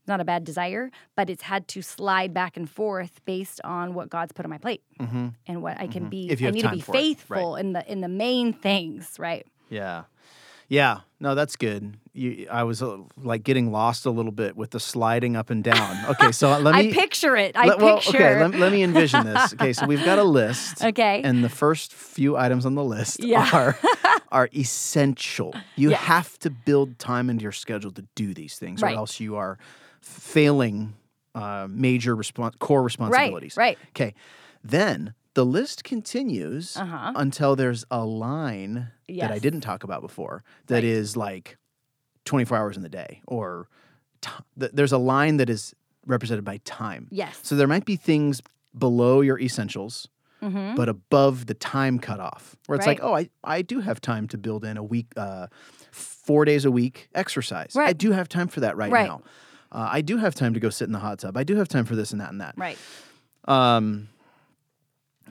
Not 0.07 0.21
a 0.21 0.23
bad 0.23 0.43
desire, 0.43 0.91
but 1.15 1.31
it's 1.31 1.41
had 1.41 1.67
to 1.69 1.81
slide 1.81 2.31
back 2.31 2.57
and 2.57 2.69
forth 2.69 3.25
based 3.25 3.59
on 3.63 3.95
what 3.95 4.07
God's 4.07 4.33
put 4.33 4.45
on 4.45 4.51
my 4.51 4.59
plate 4.59 4.83
mm-hmm. 4.99 5.29
and 5.47 5.63
what 5.63 5.79
I 5.79 5.87
can 5.87 6.03
mm-hmm. 6.03 6.09
be. 6.09 6.29
If 6.29 6.41
you 6.41 6.49
I 6.49 6.51
need 6.51 6.61
to 6.61 6.69
be 6.69 6.77
it, 6.77 6.87
right. 6.87 6.95
faithful 6.95 7.55
in 7.55 7.73
the 7.73 7.91
in 7.91 8.01
the 8.01 8.07
main 8.07 8.53
things, 8.53 9.15
right? 9.17 9.47
Yeah. 9.67 10.03
Yeah. 10.67 10.99
No, 11.19 11.35
that's 11.35 11.55
good. 11.55 11.97
You, 12.13 12.47
I 12.51 12.63
was 12.63 12.81
uh, 12.81 12.97
like 13.17 13.43
getting 13.43 13.71
lost 13.71 14.05
a 14.05 14.09
little 14.09 14.31
bit 14.31 14.55
with 14.55 14.71
the 14.71 14.79
sliding 14.79 15.35
up 15.35 15.49
and 15.49 15.63
down. 15.63 16.05
Okay, 16.11 16.31
so 16.31 16.49
let 16.59 16.75
me 16.75 16.89
I 16.89 16.93
picture 16.93 17.35
it. 17.35 17.55
I 17.57 17.65
let- 17.67 17.79
well, 17.79 17.97
picture. 17.99 18.17
okay, 18.17 18.39
let, 18.41 18.55
let 18.59 18.71
me 18.71 18.83
envision 18.83 19.25
this. 19.25 19.53
Okay, 19.53 19.73
so 19.73 19.85
we've 19.85 20.03
got 20.03 20.19
a 20.19 20.23
list. 20.23 20.83
Okay. 20.83 21.21
And 21.23 21.43
the 21.43 21.49
first 21.49 21.93
few 21.93 22.35
items 22.37 22.65
on 22.65 22.75
the 22.75 22.83
list 22.83 23.23
Yeah. 23.23 23.49
are 23.53 23.77
are 24.31 24.49
essential. 24.55 25.53
You 25.75 25.91
Yes. 25.91 26.01
have 26.01 26.39
to 26.39 26.49
build 26.49 26.99
time 26.99 27.29
into 27.29 27.43
your 27.43 27.51
schedule 27.51 27.91
to 27.91 28.05
do 28.15 28.33
these 28.33 28.57
things, 28.57 28.81
Right. 28.81 28.95
or 28.95 28.97
else 28.99 29.19
you 29.19 29.35
are 29.37 29.57
failing 30.01 30.93
uh, 31.33 31.67
major 31.69 32.15
respons- 32.15 32.57
core 32.59 32.83
responsibilities. 32.83 33.55
Right. 33.57 33.77
right. 33.77 33.89
Okay. 33.89 34.13
Then 34.63 35.13
the 35.35 35.45
list 35.45 35.83
continues 35.83 36.75
Uh-huh. 36.75 37.13
until 37.15 37.55
there's 37.55 37.85
a 37.91 38.03
line 38.03 38.89
that 39.07 39.31
I 39.31 39.39
didn't 39.39 39.61
talk 39.61 39.83
about 39.83 40.01
before 40.01 40.43
that 40.67 40.83
is 40.83 41.15
like 41.15 41.57
24 42.25 42.57
hours 42.57 42.75
in 42.77 42.83
the 42.83 42.89
day, 42.89 43.21
or 43.27 43.67
t- 44.21 44.31
th- 44.59 44.71
there's 44.73 44.91
a 44.91 44.97
line 44.97 45.37
that 45.37 45.49
is 45.49 45.73
represented 46.07 46.43
by 46.43 46.57
time. 46.65 47.07
Yes. 47.11 47.39
So 47.43 47.55
there 47.55 47.67
might 47.67 47.85
be 47.85 47.95
things 47.95 48.41
below 48.77 49.21
your 49.21 49.39
essentials, 49.39 50.07
Mm-hmm. 50.41 50.75
but 50.75 50.89
above 50.89 51.45
the 51.47 51.53
time 51.55 51.97
cutoff, 51.97 52.55
where 52.67 52.75
it's 52.75 52.85
Right. 52.85 52.99
like, 52.99 53.03
oh, 53.07 53.15
I, 53.15 53.29
I 53.43 53.61
do 53.63 53.79
have 53.79 53.99
time 54.01 54.27
to 54.27 54.37
build 54.37 54.63
in 54.65 54.77
a 54.77 54.83
week, 54.83 55.07
uh, 55.17 55.47
four 55.91 56.45
days 56.45 56.65
a 56.65 56.71
week 56.71 57.09
exercise. 57.15 57.71
Right. 57.73 57.87
I 57.89 57.93
do 57.93 58.11
have 58.11 58.27
time 58.29 58.47
for 58.47 58.59
that 58.59 58.75
right, 58.77 58.91
Right. 58.91 59.07
now. 59.07 59.21
Uh, 59.71 59.87
I 59.91 60.01
do 60.01 60.17
have 60.17 60.35
time 60.35 60.53
to 60.53 60.59
go 60.59 60.69
sit 60.69 60.85
in 60.85 60.91
the 60.91 60.99
hot 60.99 61.19
tub. 61.19 61.35
I 61.37 61.43
do 61.43 61.55
have 61.55 61.67
time 61.67 61.85
for 61.85 61.95
this 61.95 62.11
and 62.11 62.21
that 62.21 62.29
and 62.31 62.41
that. 62.41 62.53
Right. 62.57 62.77
Um, 63.45 64.09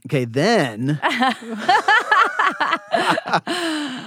okay, 0.07 0.25
then. 0.25 1.01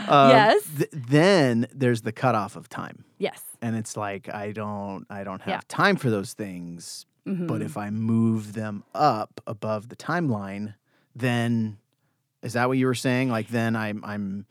um, 0.08 0.30
Yes. 0.30 0.64
th- 0.78 0.90
then 0.92 1.68
there's 1.74 2.02
the 2.02 2.12
cutoff 2.12 2.56
of 2.56 2.70
time, 2.70 3.04
Yes. 3.18 3.42
and 3.62 3.76
it's 3.76 3.98
like 3.98 4.34
I 4.34 4.52
don't, 4.52 5.06
I 5.10 5.24
don't 5.24 5.42
have 5.42 5.50
Yeah. 5.52 5.60
time 5.68 5.96
for 5.98 6.10
those 6.10 6.34
things. 6.34 7.06
Mm-hmm. 7.28 7.48
But 7.48 7.62
if 7.62 7.76
I 7.78 7.90
move 7.90 8.54
them 8.54 8.84
up 8.96 9.42
above 9.46 9.90
the 9.90 9.98
timeline, 9.98 10.76
then 11.14 11.78
is 12.42 12.54
that 12.54 12.70
what 12.70 12.78
you 12.78 12.86
were 12.86 12.96
saying? 12.96 13.30
Like 13.30 13.50
then 13.50 13.76
I'm, 13.76 14.02
I'm. 14.06 14.46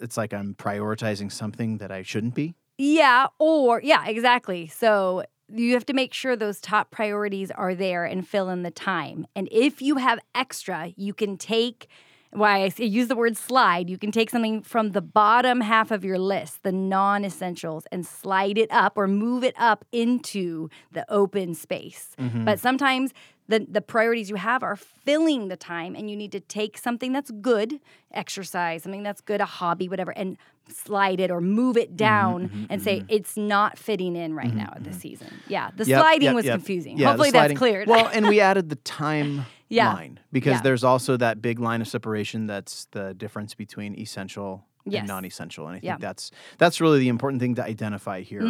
It's 0.00 0.16
like 0.16 0.32
I'm 0.32 0.54
prioritizing 0.54 1.30
something 1.30 1.78
that 1.78 1.90
I 1.90 2.02
shouldn't 2.02 2.34
be. 2.34 2.54
Yeah. 2.78 3.26
Or 3.38 3.82
yeah, 3.82 4.06
exactly. 4.06 4.68
So 4.68 5.24
you 5.54 5.74
have 5.74 5.86
to 5.86 5.92
make 5.92 6.12
sure 6.14 6.36
those 6.36 6.60
top 6.60 6.90
priorities 6.90 7.50
are 7.50 7.74
there 7.74 8.04
and 8.04 8.26
fill 8.26 8.48
in 8.48 8.62
the 8.62 8.70
time. 8.70 9.26
And 9.34 9.48
if 9.50 9.82
you 9.82 9.96
have 9.96 10.18
extra, 10.34 10.92
you 10.96 11.14
can 11.14 11.36
take. 11.36 11.88
Why 12.34 12.64
I 12.64 12.82
use 12.82 13.08
the 13.08 13.14
word 13.14 13.36
slide, 13.36 13.90
you 13.90 13.98
can 13.98 14.10
take 14.10 14.30
something 14.30 14.62
from 14.62 14.92
the 14.92 15.02
bottom 15.02 15.60
half 15.60 15.90
of 15.90 16.02
your 16.02 16.18
list, 16.18 16.62
the 16.62 16.72
non 16.72 17.26
essentials, 17.26 17.84
and 17.92 18.06
slide 18.06 18.56
it 18.56 18.72
up 18.72 18.94
or 18.96 19.06
move 19.06 19.44
it 19.44 19.54
up 19.58 19.84
into 19.92 20.70
the 20.92 21.04
open 21.12 21.54
space. 21.54 22.16
Mm-hmm. 22.18 22.46
But 22.46 22.58
sometimes 22.58 23.12
the, 23.48 23.66
the 23.68 23.82
priorities 23.82 24.30
you 24.30 24.36
have 24.36 24.62
are 24.62 24.76
filling 24.76 25.48
the 25.48 25.56
time, 25.56 25.94
and 25.94 26.08
you 26.08 26.16
need 26.16 26.32
to 26.32 26.40
take 26.40 26.78
something 26.78 27.12
that's 27.12 27.30
good, 27.30 27.80
exercise, 28.14 28.82
something 28.84 29.02
that's 29.02 29.20
good, 29.20 29.42
a 29.42 29.44
hobby, 29.44 29.88
whatever, 29.88 30.12
and 30.12 30.38
slide 30.68 31.20
it 31.20 31.30
or 31.30 31.40
move 31.40 31.76
it 31.76 31.88
mm-hmm, 31.88 31.96
down 31.96 32.48
mm-hmm, 32.48 32.64
and 32.70 32.82
say 32.82 32.98
mm-hmm. 32.98 33.06
it's 33.08 33.36
not 33.36 33.78
fitting 33.78 34.16
in 34.16 34.34
right 34.34 34.54
now 34.54 34.72
at 34.76 34.84
this 34.84 34.98
season. 34.98 35.28
Yeah, 35.48 35.70
the 35.76 35.84
Yep, 35.84 36.00
sliding 36.00 36.26
yep, 36.26 36.34
was 36.34 36.44
yep. 36.44 36.54
confusing. 36.54 36.98
Yeah, 36.98 37.08
Hopefully 37.08 37.30
that's 37.30 37.54
cleared. 37.54 37.88
Well, 37.88 38.08
and 38.12 38.28
we 38.28 38.40
added 38.50 38.68
the 38.68 38.76
time 38.76 39.46
Yeah. 39.68 39.92
line 39.92 40.20
because 40.32 40.54
Yeah. 40.54 40.62
there's 40.62 40.84
also 40.84 41.16
that 41.16 41.42
big 41.42 41.58
line 41.58 41.80
of 41.80 41.88
separation 41.88 42.46
that's 42.46 42.86
the 42.92 43.14
difference 43.14 43.54
between 43.54 43.98
essential 43.98 44.66
Yes. 44.84 45.00
and 45.00 45.08
non-essential. 45.08 45.66
And 45.66 45.76
I 45.76 45.78
think 45.80 45.84
Yeah. 45.84 45.96
that's 45.98 46.30
that's 46.58 46.80
really 46.80 46.98
the 47.00 47.08
important 47.08 47.40
thing 47.40 47.54
to 47.56 47.64
identify 47.64 48.20
here 48.22 48.42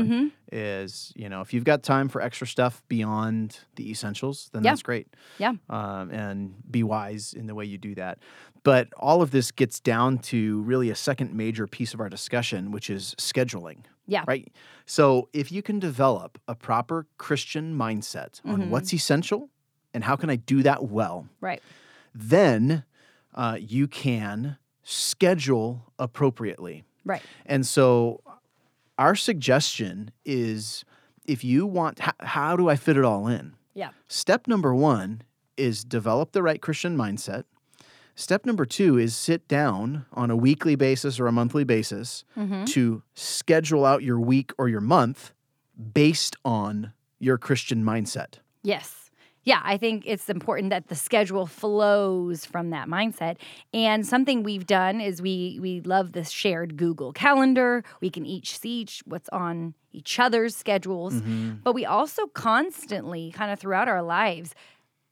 is 0.50 1.12
Mhm. 1.16 1.20
you 1.22 1.28
know, 1.28 1.40
if 1.40 1.52
you've 1.52 1.64
got 1.64 1.82
time 1.82 2.08
for 2.08 2.20
extra 2.22 2.46
stuff 2.46 2.82
beyond 2.88 3.58
the 3.76 3.90
essentials, 3.90 4.48
then 4.52 4.64
Yeah. 4.64 4.70
that's 4.70 4.82
great. 4.82 5.08
Yeah. 5.38 5.54
Um, 5.68 6.10
and 6.10 6.54
be 6.70 6.82
wise 6.82 7.32
in 7.34 7.46
the 7.46 7.54
way 7.54 7.64
you 7.64 7.78
do 7.78 7.94
that. 7.96 8.18
But 8.64 8.88
all 8.96 9.22
of 9.22 9.30
this 9.30 9.50
gets 9.50 9.80
down 9.80 10.18
to 10.30 10.62
really 10.62 10.88
a 10.90 10.94
second 10.94 11.34
major 11.34 11.66
piece 11.66 11.94
of 11.94 12.00
our 12.00 12.08
discussion, 12.08 12.70
which 12.70 12.88
is 12.88 13.14
scheduling 13.18 13.78
yeah. 14.06 14.24
right? 14.26 14.50
So 14.86 15.28
if 15.32 15.50
you 15.52 15.62
can 15.62 15.78
develop 15.78 16.38
a 16.48 16.54
proper 16.54 17.06
Christian 17.18 17.74
mindset 17.76 18.40
Mm-hmm. 18.42 18.50
on 18.52 18.70
what's 18.70 18.92
essential 18.94 19.50
and 19.94 20.04
how 20.04 20.16
can 20.16 20.30
I 20.30 20.36
do 20.36 20.62
that 20.62 20.84
well, 20.84 21.28
Right. 21.40 21.62
then 22.14 22.84
uh, 23.34 23.58
you 23.60 23.88
can 23.88 24.58
schedule 24.82 25.92
appropriately. 25.98 26.84
Right. 27.04 27.22
And 27.46 27.66
so 27.66 28.20
our 28.98 29.14
suggestion 29.14 30.10
is 30.24 30.84
if 31.26 31.44
you 31.44 31.66
want, 31.66 32.00
how, 32.00 32.12
how 32.20 32.56
do 32.56 32.68
I 32.68 32.76
fit 32.76 32.96
it 32.96 33.04
all 33.04 33.26
in? 33.26 33.54
Yeah. 33.74 33.90
step 34.06 34.46
number 34.46 34.74
one 34.74 35.22
is 35.56 35.82
develop 35.82 36.32
the 36.32 36.42
right 36.42 36.60
Christian 36.60 36.94
mindset. 36.96 37.44
Step 38.14 38.44
number 38.44 38.66
two 38.66 38.98
is 38.98 39.16
sit 39.16 39.48
down 39.48 40.04
on 40.12 40.30
a 40.30 40.36
weekly 40.36 40.74
basis 40.76 41.18
or 41.18 41.26
a 41.26 41.32
monthly 41.32 41.64
basis 41.64 42.24
Mm-hmm. 42.36 42.64
to 42.66 43.02
schedule 43.14 43.86
out 43.86 44.02
your 44.02 44.20
week 44.20 44.52
or 44.58 44.68
your 44.68 44.82
month 44.82 45.32
based 45.94 46.36
on 46.44 46.92
your 47.18 47.38
Christian 47.38 47.82
mindset. 47.82 48.34
Yes. 48.62 49.01
Yeah, 49.44 49.60
I 49.64 49.76
think 49.76 50.04
it's 50.06 50.28
important 50.30 50.70
that 50.70 50.86
the 50.88 50.94
schedule 50.94 51.46
flows 51.46 52.46
from 52.46 52.70
that 52.70 52.86
mindset. 52.88 53.36
And 53.74 54.06
something 54.06 54.42
we've 54.44 54.66
done 54.66 55.00
is 55.00 55.20
we 55.20 55.58
we 55.60 55.80
love 55.80 56.12
this 56.12 56.30
shared 56.30 56.76
Google 56.76 57.12
Calendar. 57.12 57.82
We 58.00 58.08
can 58.10 58.24
each 58.24 58.56
see 58.58 58.80
each, 58.82 59.02
what's 59.04 59.28
on 59.30 59.74
each 59.92 60.18
other's 60.18 60.54
schedules, 60.56 61.14
Mm-hmm. 61.14 61.54
but 61.64 61.74
we 61.74 61.84
also 61.84 62.26
constantly 62.28 63.30
kind 63.32 63.52
of 63.52 63.58
throughout 63.58 63.88
our 63.88 64.02
lives 64.02 64.54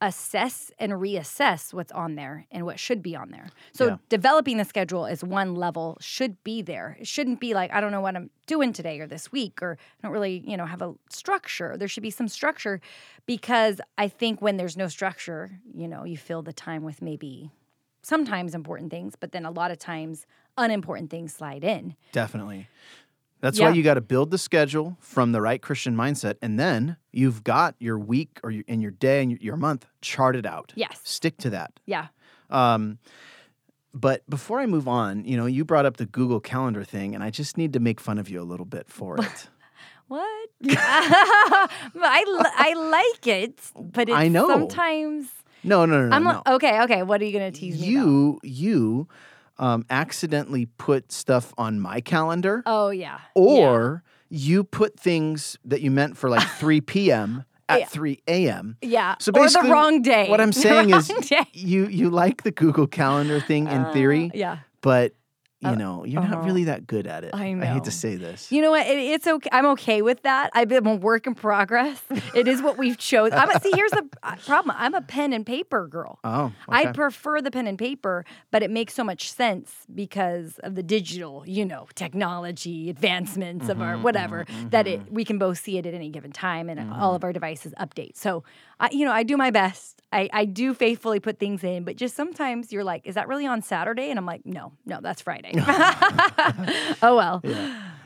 assess 0.01 0.71
and 0.79 0.93
reassess 0.93 1.73
what's 1.73 1.91
on 1.91 2.15
there 2.15 2.47
and 2.51 2.65
what 2.65 2.79
should 2.79 3.03
be 3.03 3.15
on 3.15 3.29
there. 3.29 3.47
So 3.71 3.87
Yeah. 3.87 3.97
developing 4.09 4.57
the 4.57 4.65
schedule 4.65 5.05
is 5.05 5.23
one 5.23 5.53
level 5.55 5.97
should 6.01 6.43
be 6.43 6.63
there. 6.63 6.97
It 6.99 7.07
shouldn't 7.07 7.39
be 7.39 7.53
like 7.53 7.71
I 7.71 7.79
don't 7.79 7.91
know 7.91 8.01
what 8.01 8.15
I'm 8.15 8.31
doing 8.47 8.73
today 8.73 8.99
or 8.99 9.05
this 9.07 9.31
week 9.31 9.61
or 9.61 9.77
I 9.79 10.01
don't 10.01 10.11
really, 10.11 10.43
you 10.45 10.57
know, 10.57 10.65
have 10.65 10.81
a 10.81 10.95
structure. 11.09 11.77
There 11.77 11.87
should 11.87 12.03
be 12.03 12.09
some 12.09 12.27
structure 12.27 12.81
because 13.27 13.79
I 13.97 14.07
think 14.07 14.41
when 14.41 14.57
there's 14.57 14.75
no 14.75 14.87
structure, 14.87 15.59
you 15.73 15.87
know, 15.87 16.03
you 16.03 16.17
fill 16.17 16.41
the 16.41 16.53
time 16.53 16.83
with 16.83 17.01
maybe 17.01 17.51
sometimes 18.01 18.55
important 18.55 18.89
things, 18.89 19.15
but 19.15 19.31
then 19.31 19.45
a 19.45 19.51
lot 19.51 19.69
of 19.69 19.77
times 19.77 20.25
unimportant 20.57 21.11
things 21.11 21.33
slide 21.35 21.63
in. 21.63 21.95
Definitely. 22.11 22.67
That's 23.41 23.59
Yeah. 23.59 23.69
why 23.69 23.75
you 23.75 23.83
got 23.83 23.95
to 23.95 24.01
build 24.01 24.31
the 24.31 24.37
schedule 24.37 24.97
from 24.99 25.31
the 25.33 25.41
right 25.41 25.61
Christian 25.61 25.95
mindset, 25.95 26.35
and 26.41 26.59
then 26.59 26.97
you've 27.11 27.43
got 27.43 27.75
your 27.79 27.99
week 27.99 28.39
or 28.43 28.51
your, 28.51 28.63
and 28.67 28.81
your 28.81 28.91
day 28.91 29.21
and 29.21 29.31
your, 29.31 29.39
your 29.41 29.57
month 29.57 29.85
charted 30.01 30.45
out. 30.45 30.71
Yes. 30.75 30.99
Stick 31.03 31.37
to 31.39 31.49
that. 31.49 31.79
Yeah. 31.85 32.07
Um, 32.49 32.99
but 33.93 34.27
before 34.29 34.59
I 34.59 34.67
move 34.67 34.87
on, 34.87 35.25
you 35.25 35.35
know, 35.35 35.45
you 35.47 35.65
brought 35.65 35.85
up 35.85 35.97
the 35.97 36.05
Google 36.05 36.39
Calendar 36.39 36.83
thing, 36.83 37.13
and 37.15 37.23
I 37.23 37.29
just 37.29 37.57
need 37.57 37.73
to 37.73 37.79
make 37.79 37.99
fun 37.99 38.17
of 38.19 38.29
you 38.29 38.41
a 38.41 38.45
little 38.45 38.65
bit 38.65 38.87
for 38.89 39.17
it. 39.17 39.47
What? 40.07 40.49
I, 40.67 42.49
I 42.57 42.73
like 43.13 43.27
it, 43.27 43.59
but 43.75 44.09
it's 44.09 44.17
I 44.17 44.27
know. 44.27 44.47
sometimes 44.49 45.29
No, 45.63 45.85
no, 45.85 46.01
no, 46.01 46.07
no. 46.09 46.15
I'm 46.15 46.23
no. 46.23 46.29
like, 46.31 46.47
okay, 46.49 46.81
okay. 46.83 47.03
What 47.03 47.21
are 47.21 47.25
you 47.25 47.31
gonna 47.31 47.51
tease 47.51 47.79
me 47.79 47.87
you, 47.87 48.39
you, 48.43 49.07
um, 49.57 49.85
accidentally 49.89 50.65
put 50.65 51.11
stuff 51.11 51.53
on 51.57 51.79
my 51.79 52.01
calendar, 52.01 52.63
Oh 52.65 52.89
yeah. 52.89 53.19
or 53.35 54.03
you 54.29 54.63
put 54.63 54.99
things 54.99 55.57
that 55.65 55.81
you 55.81 55.91
meant 55.91 56.17
for 56.17 56.29
like 56.29 56.47
3 56.57 56.81
p.m. 56.81 57.43
at 57.69 57.79
Yeah. 57.81 57.85
3 57.87 58.21
a.m. 58.27 58.77
yeah. 58.81 59.15
So 59.19 59.31
basically, 59.31 59.67
or 59.67 59.69
the 59.69 59.73
wrong 59.73 60.01
day. 60.01 60.29
What 60.29 60.41
I'm 60.41 60.51
saying 60.67 60.89
is, 60.93 61.07
day. 61.07 61.45
you 61.53 61.87
you 61.87 62.09
like 62.09 62.43
the 62.43 62.51
Google 62.51 62.87
Calendar 62.87 63.39
thing 63.39 63.67
in 63.67 63.81
Uh, 63.85 63.93
theory, 63.93 64.31
yeah. 64.33 64.59
but 64.81 65.13
you 65.61 65.69
Uh, 65.69 65.75
know 65.75 66.03
you're 66.05 66.21
uh-huh. 66.21 66.35
not 66.35 66.45
really 66.45 66.63
that 66.65 66.87
good 66.87 67.07
at 67.07 67.23
it. 67.23 67.31
I 67.33 67.53
hate 67.65 67.83
to 67.85 67.91
say 67.91 68.15
this. 68.15 68.51
You 68.51 68.61
know 68.61 68.71
what? 68.71 68.85
It, 68.87 68.97
it's 68.97 69.27
okay. 69.27 69.49
I'm 69.51 69.65
okay 69.67 70.01
with 70.01 70.23
that. 70.23 70.49
I've 70.53 70.67
been 70.67 70.85
a 70.87 70.95
work 70.95 71.27
in 71.27 71.35
progress. 71.35 72.01
It 72.35 72.47
is 72.47 72.61
what 72.61 72.77
we've 72.77 72.97
chosen. 72.97 73.37
I'm, 73.37 73.49
see, 73.61 73.71
here's 73.73 73.91
the 73.91 74.07
uh, 74.23 74.35
problem. 74.45 74.75
I'm 74.79 74.93
a 74.93 75.01
pen 75.01 75.33
and 75.33 75.45
paper 75.45 75.87
girl. 75.87 76.19
oh, 76.23 76.45
okay. 76.69 76.89
I 76.89 76.91
prefer 76.93 77.41
the 77.41 77.51
pen 77.51 77.67
and 77.67 77.77
paper, 77.77 78.25
but 78.51 78.63
it 78.63 78.71
makes 78.71 78.93
so 78.93 79.03
much 79.03 79.31
sense 79.31 79.85
because 79.93 80.59
of 80.63 80.75
the 80.75 80.83
digital, 80.83 81.43
you 81.45 81.65
know, 81.65 81.87
technology 81.95 82.89
advancements 82.89 83.67
of 83.69 83.77
Mm-hmm, 83.77 83.81
our 83.81 83.97
whatever 83.97 84.45
that 84.69 84.85
it 84.87 85.01
we 85.11 85.23
can 85.25 85.37
both 85.37 85.57
see 85.59 85.77
it 85.77 85.85
at 85.85 85.93
any 85.93 86.09
given 86.09 86.31
time 86.31 86.69
and 86.69 86.79
Mm-hmm. 86.79 87.01
all 87.01 87.13
of 87.15 87.23
our 87.23 87.31
devices 87.33 87.73
update. 87.79 88.15
So, 88.17 88.43
I, 88.79 88.89
you 88.91 89.05
know, 89.05 89.11
I 89.11 89.23
do 89.23 89.37
my 89.37 89.51
best. 89.51 90.01
I, 90.11 90.29
I 90.33 90.45
do 90.45 90.73
faithfully 90.73 91.19
put 91.19 91.37
things 91.39 91.63
in, 91.63 91.83
but 91.83 91.95
just 91.95 92.15
sometimes 92.15 92.71
you're 92.73 92.83
like, 92.83 93.01
is 93.05 93.15
that 93.15 93.27
really 93.27 93.45
on 93.45 93.61
Saturday? 93.61 94.09
And 94.09 94.17
I'm 94.19 94.25
like, 94.25 94.45
no, 94.45 94.73
no, 94.85 94.99
that's 95.01 95.21
Friday. 95.21 95.50
oh 97.01 97.15
well. 97.15 97.41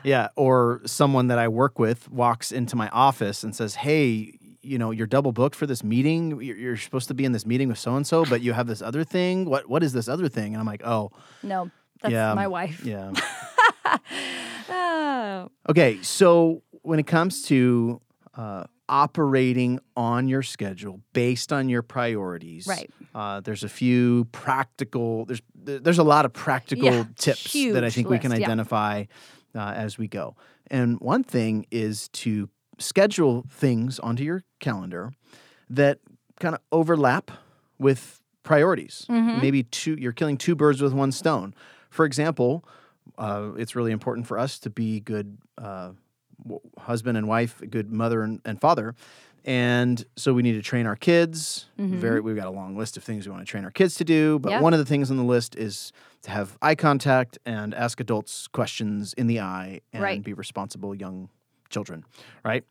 yeah, 0.04 0.28
or 0.36 0.80
someone 0.84 1.28
that 1.28 1.38
I 1.38 1.48
work 1.48 1.78
with 1.78 2.10
walks 2.10 2.52
into 2.52 2.76
my 2.76 2.88
office 2.90 3.42
and 3.44 3.54
says, 3.54 3.76
"Hey." 3.76 4.38
You 4.62 4.78
know, 4.78 4.90
you're 4.90 5.06
double 5.06 5.30
booked 5.30 5.54
for 5.54 5.64
this 5.64 5.84
meeting. 5.84 6.40
You're, 6.42 6.56
you're 6.56 6.76
supposed 6.76 7.06
to 7.06 7.14
be 7.14 7.24
in 7.24 7.30
this 7.30 7.46
meeting 7.46 7.68
with 7.68 7.78
so 7.78 7.94
and 7.94 8.04
so, 8.04 8.24
but 8.24 8.40
you 8.40 8.52
have 8.52 8.66
this 8.66 8.82
other 8.82 9.04
thing. 9.04 9.44
What 9.48 9.68
what 9.68 9.84
is 9.84 9.92
this 9.92 10.08
other 10.08 10.28
thing? 10.28 10.54
And 10.54 10.56
I'm 10.56 10.66
like, 10.66 10.82
oh, 10.84 11.12
No, 11.44 11.70
that's 12.02 12.10
yeah, 12.10 12.34
my 12.34 12.48
wife. 12.48 12.84
Yeah. 12.84 13.12
Oh. 14.68 15.50
Okay, 15.68 16.02
so 16.02 16.62
when 16.82 16.98
it 16.98 17.06
comes 17.06 17.42
to 17.42 18.00
uh, 18.34 18.64
operating 18.88 19.80
on 19.96 20.28
your 20.28 20.42
schedule 20.42 21.00
based 21.12 21.52
on 21.52 21.68
your 21.68 21.82
priorities, 21.82 22.66
Right. 22.66 22.90
Uh, 23.14 23.40
there's 23.40 23.64
a 23.64 23.68
few 23.68 24.26
practical. 24.32 25.24
There's 25.24 25.42
there's 25.54 25.98
a 25.98 26.04
lot 26.04 26.24
of 26.24 26.32
practical 26.32 26.84
Yeah, 26.84 27.04
tips 27.18 27.52
that 27.52 27.82
I 27.82 27.90
think 27.90 28.08
we 28.08 28.18
can 28.18 28.30
list, 28.30 28.40
yeah. 28.40 28.46
identify 28.46 29.04
uh, 29.54 29.72
as 29.74 29.98
we 29.98 30.06
go. 30.06 30.36
And 30.70 31.00
one 31.00 31.24
thing 31.24 31.66
is 31.70 32.08
to 32.10 32.48
schedule 32.78 33.44
things 33.50 33.98
onto 33.98 34.22
your 34.22 34.42
calendar 34.60 35.12
that 35.70 35.98
kind 36.38 36.54
of 36.54 36.60
overlap 36.70 37.30
with 37.78 38.20
priorities. 38.42 39.06
Mm-hmm. 39.08 39.40
Maybe 39.40 39.62
two. 39.64 39.96
You're 39.98 40.12
killing 40.12 40.36
two 40.36 40.54
birds 40.54 40.80
with 40.82 40.92
one 40.92 41.10
stone. 41.10 41.54
For 41.90 42.04
example, 42.04 42.64
uh, 43.18 43.50
it's 43.56 43.74
really 43.74 43.92
important 43.92 44.26
for 44.26 44.38
us 44.38 44.58
to 44.60 44.70
be 44.70 45.00
good 45.00 45.38
uh, 45.58 45.92
husband 46.78 47.16
and 47.18 47.28
wife, 47.28 47.60
good 47.70 47.90
mother 47.92 48.22
and, 48.22 48.40
and 48.44 48.60
father. 48.60 48.94
And 49.44 50.04
so 50.16 50.34
we 50.34 50.42
need 50.42 50.54
to 50.54 50.62
train 50.62 50.86
our 50.86 50.96
kids. 50.96 51.66
Very, 51.78 52.20
we've 52.20 52.34
got 52.34 52.48
a 52.48 52.50
long 52.50 52.76
list 52.76 52.96
of 52.96 53.04
things 53.04 53.26
we 53.28 53.32
want 53.32 53.46
to 53.46 53.50
train 53.50 53.64
our 53.64 53.70
kids 53.70 53.94
to 53.96 54.04
do. 54.04 54.38
But 54.40 54.52
Mm-hmm. 54.52 54.62
One 54.62 54.72
of 54.72 54.80
the 54.80 54.84
things 54.84 55.08
on 55.10 55.16
the 55.16 55.22
list 55.24 55.54
is 55.56 55.92
to 56.22 56.30
have 56.32 56.58
eye 56.60 56.74
contact 56.74 57.38
and 57.46 57.72
ask 57.74 58.00
adults 58.00 58.48
questions 58.48 59.12
in 59.14 59.28
the 59.28 59.38
eye 59.40 59.80
and 59.92 60.02
Right. 60.02 60.22
be 60.22 60.32
responsible 60.32 60.94
young 60.96 61.28
children, 61.70 62.04
right? 62.44 62.64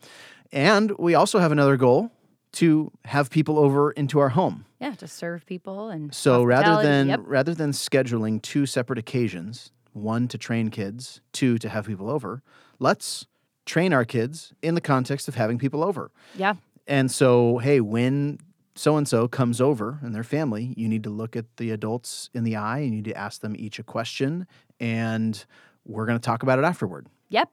And 0.52 0.92
we 1.00 1.16
also 1.16 1.40
have 1.40 1.52
another 1.54 1.78
goal 1.78 2.12
to 2.54 2.92
have 3.06 3.30
people 3.30 3.58
over 3.58 3.92
into 3.92 4.20
our 4.20 4.30
home. 4.30 4.66
Yeah, 4.80 4.96
to 4.96 5.08
serve 5.08 5.46
people 5.46 5.90
and 5.90 6.14
So 6.14 6.44
rather 6.44 6.84
than 6.84 7.08
yep. 7.08 7.22
rather 7.24 7.54
than 7.54 7.72
scheduling 7.72 8.42
two 8.42 8.66
separate 8.66 9.00
occasions, 9.00 9.72
one 9.94 10.28
to 10.28 10.38
train 10.38 10.70
kids, 10.70 11.22
two 11.32 11.58
to 11.60 11.70
have 11.70 11.86
people 11.88 12.10
over, 12.10 12.42
let's 12.80 13.28
train 13.66 13.94
our 13.94 14.06
kids 14.06 14.54
in 14.62 14.76
the 14.76 14.82
context 14.82 15.28
of 15.28 15.36
having 15.36 15.58
people 15.58 15.84
over. 15.84 16.12
yeah, 16.36 16.56
And 16.88 17.12
so, 17.12 17.58
hey, 17.60 17.82
when 17.82 18.40
so 18.76 18.98
and 18.98 19.08
so 19.08 19.28
comes 19.28 19.62
over 19.62 20.00
and 20.02 20.14
their 20.14 20.24
family, 20.24 20.74
you 20.76 20.88
need 20.88 21.04
to 21.04 21.10
look 21.10 21.36
at 21.36 21.46
the 21.58 21.72
adults 21.72 22.30
in 22.34 22.44
the 22.44 22.56
eye, 22.56 22.80
and 22.80 22.88
you 22.88 22.96
need 22.98 23.06
to 23.06 23.18
ask 23.18 23.42
them 23.42 23.56
each 23.58 23.80
a 23.80 23.84
question, 23.84 24.48
and 24.80 25.46
we're 25.86 26.06
going 26.06 26.20
to 26.20 26.26
talk 26.26 26.44
about 26.44 26.60
it 26.60 26.66
afterward. 26.66 27.08
Yep. 27.30 27.50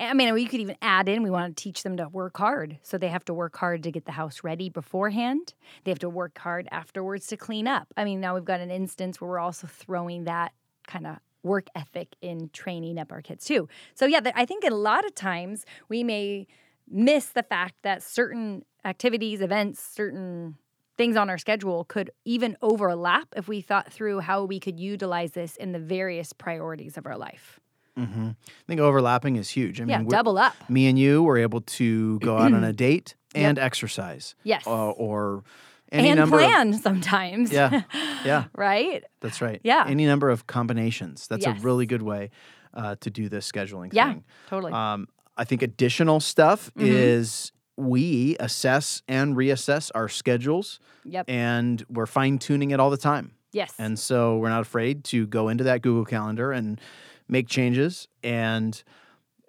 I 0.00 0.14
mean, 0.14 0.32
we 0.32 0.46
could 0.46 0.60
even 0.60 0.76
add 0.80 1.08
in 1.08 1.24
we 1.24 1.30
want 1.30 1.56
to 1.56 1.62
teach 1.62 1.82
them 1.82 1.96
to 1.96 2.08
work 2.08 2.36
hard. 2.36 2.78
So 2.82 2.98
they 2.98 3.08
have 3.08 3.24
to 3.24 3.34
work 3.34 3.56
hard 3.56 3.82
to 3.82 3.90
get 3.90 4.04
the 4.04 4.12
house 4.12 4.44
ready 4.44 4.68
beforehand. 4.68 5.54
They 5.82 5.90
have 5.90 5.98
to 6.00 6.08
work 6.08 6.38
hard 6.38 6.68
afterwards 6.70 7.26
to 7.28 7.36
clean 7.36 7.66
up. 7.66 7.88
I 7.96 8.04
mean, 8.04 8.20
now 8.20 8.34
we've 8.34 8.44
got 8.44 8.60
an 8.60 8.70
instance 8.70 9.20
where 9.20 9.28
we're 9.28 9.40
also 9.40 9.66
throwing 9.66 10.24
that 10.24 10.52
kind 10.86 11.06
of 11.06 11.16
work 11.42 11.68
ethic 11.74 12.08
in 12.20 12.50
training 12.52 12.98
up 12.98 13.12
our 13.12 13.22
kids 13.22 13.44
too. 13.44 13.68
So 13.94 14.06
yeah, 14.06 14.20
I 14.34 14.44
think 14.44 14.64
a 14.64 14.70
lot 14.74 15.04
of 15.04 15.14
times 15.14 15.64
we 15.88 16.02
may 16.04 16.46
miss 16.90 17.26
the 17.26 17.42
fact 17.42 17.74
that 17.82 18.02
certain 18.02 18.64
activities, 18.84 19.40
events, 19.40 19.82
certain 19.82 20.56
things 20.96 21.16
on 21.16 21.30
our 21.30 21.38
schedule 21.38 21.84
could 21.84 22.10
even 22.24 22.56
overlap 22.60 23.28
if 23.36 23.46
we 23.46 23.60
thought 23.60 23.92
through 23.92 24.20
how 24.20 24.44
we 24.44 24.58
could 24.58 24.80
utilize 24.80 25.32
this 25.32 25.54
in 25.56 25.72
the 25.72 25.78
various 25.78 26.32
priorities 26.32 26.96
of 26.98 27.06
our 27.06 27.16
life. 27.16 27.60
I 27.96 28.34
think 28.68 28.80
overlapping 28.80 29.34
is 29.36 29.48
huge. 29.50 29.80
I 29.80 29.84
mean, 29.84 29.90
Yeah, 29.90 30.02
double 30.08 30.38
up. 30.38 30.54
me 30.70 30.86
and 30.86 30.96
you 30.96 31.22
were 31.24 31.36
able 31.36 31.62
to 31.62 32.20
go 32.20 32.38
out 32.38 32.52
on 32.54 32.62
a 32.62 32.72
date 32.86 33.16
and 33.34 33.58
exercise. 33.58 34.36
Yes. 34.44 34.64
Uh, 34.68 34.90
or 34.90 35.42
any 35.92 36.08
and 36.10 36.18
number 36.18 36.38
plan 36.38 36.74
sometimes. 36.74 37.52
Yeah, 37.52 37.82
yeah, 38.24 38.44
right? 38.56 39.02
that's 39.20 39.40
right. 39.40 39.60
Yeah. 39.64 39.84
Any 39.86 40.06
number 40.06 40.30
of 40.30 40.46
combinations. 40.46 41.26
That's 41.28 41.46
Yes. 41.46 41.58
a 41.58 41.62
really 41.62 41.86
good 41.86 42.02
way 42.02 42.30
uh, 42.74 42.96
to 43.00 43.10
do 43.10 43.28
this 43.28 43.50
scheduling 43.50 43.90
Yeah, 43.92 44.12
thing. 44.12 44.24
totally. 44.48 44.72
Um, 44.72 45.08
I 45.36 45.44
think 45.44 45.62
additional 45.62 46.20
stuff 46.20 46.70
Mm-hmm. 46.76 46.86
is 46.86 47.52
we 47.76 48.36
assess 48.40 49.02
and 49.06 49.36
reassess 49.36 49.90
our 49.94 50.08
schedules 50.08 50.80
yep. 51.04 51.24
and 51.28 51.84
we're 51.88 52.06
fine 52.06 52.38
tuning 52.38 52.72
it 52.72 52.80
all 52.80 52.90
the 52.90 52.96
time. 52.96 53.32
yes. 53.52 53.72
And 53.78 53.96
so 53.98 54.36
we're 54.38 54.48
not 54.48 54.62
afraid 54.62 55.04
to 55.04 55.26
go 55.28 55.48
into 55.48 55.62
that 55.64 55.80
Google 55.82 56.04
Calendar 56.04 56.50
and 56.52 56.80
make 57.28 57.46
changes 57.48 58.08
and 58.24 58.82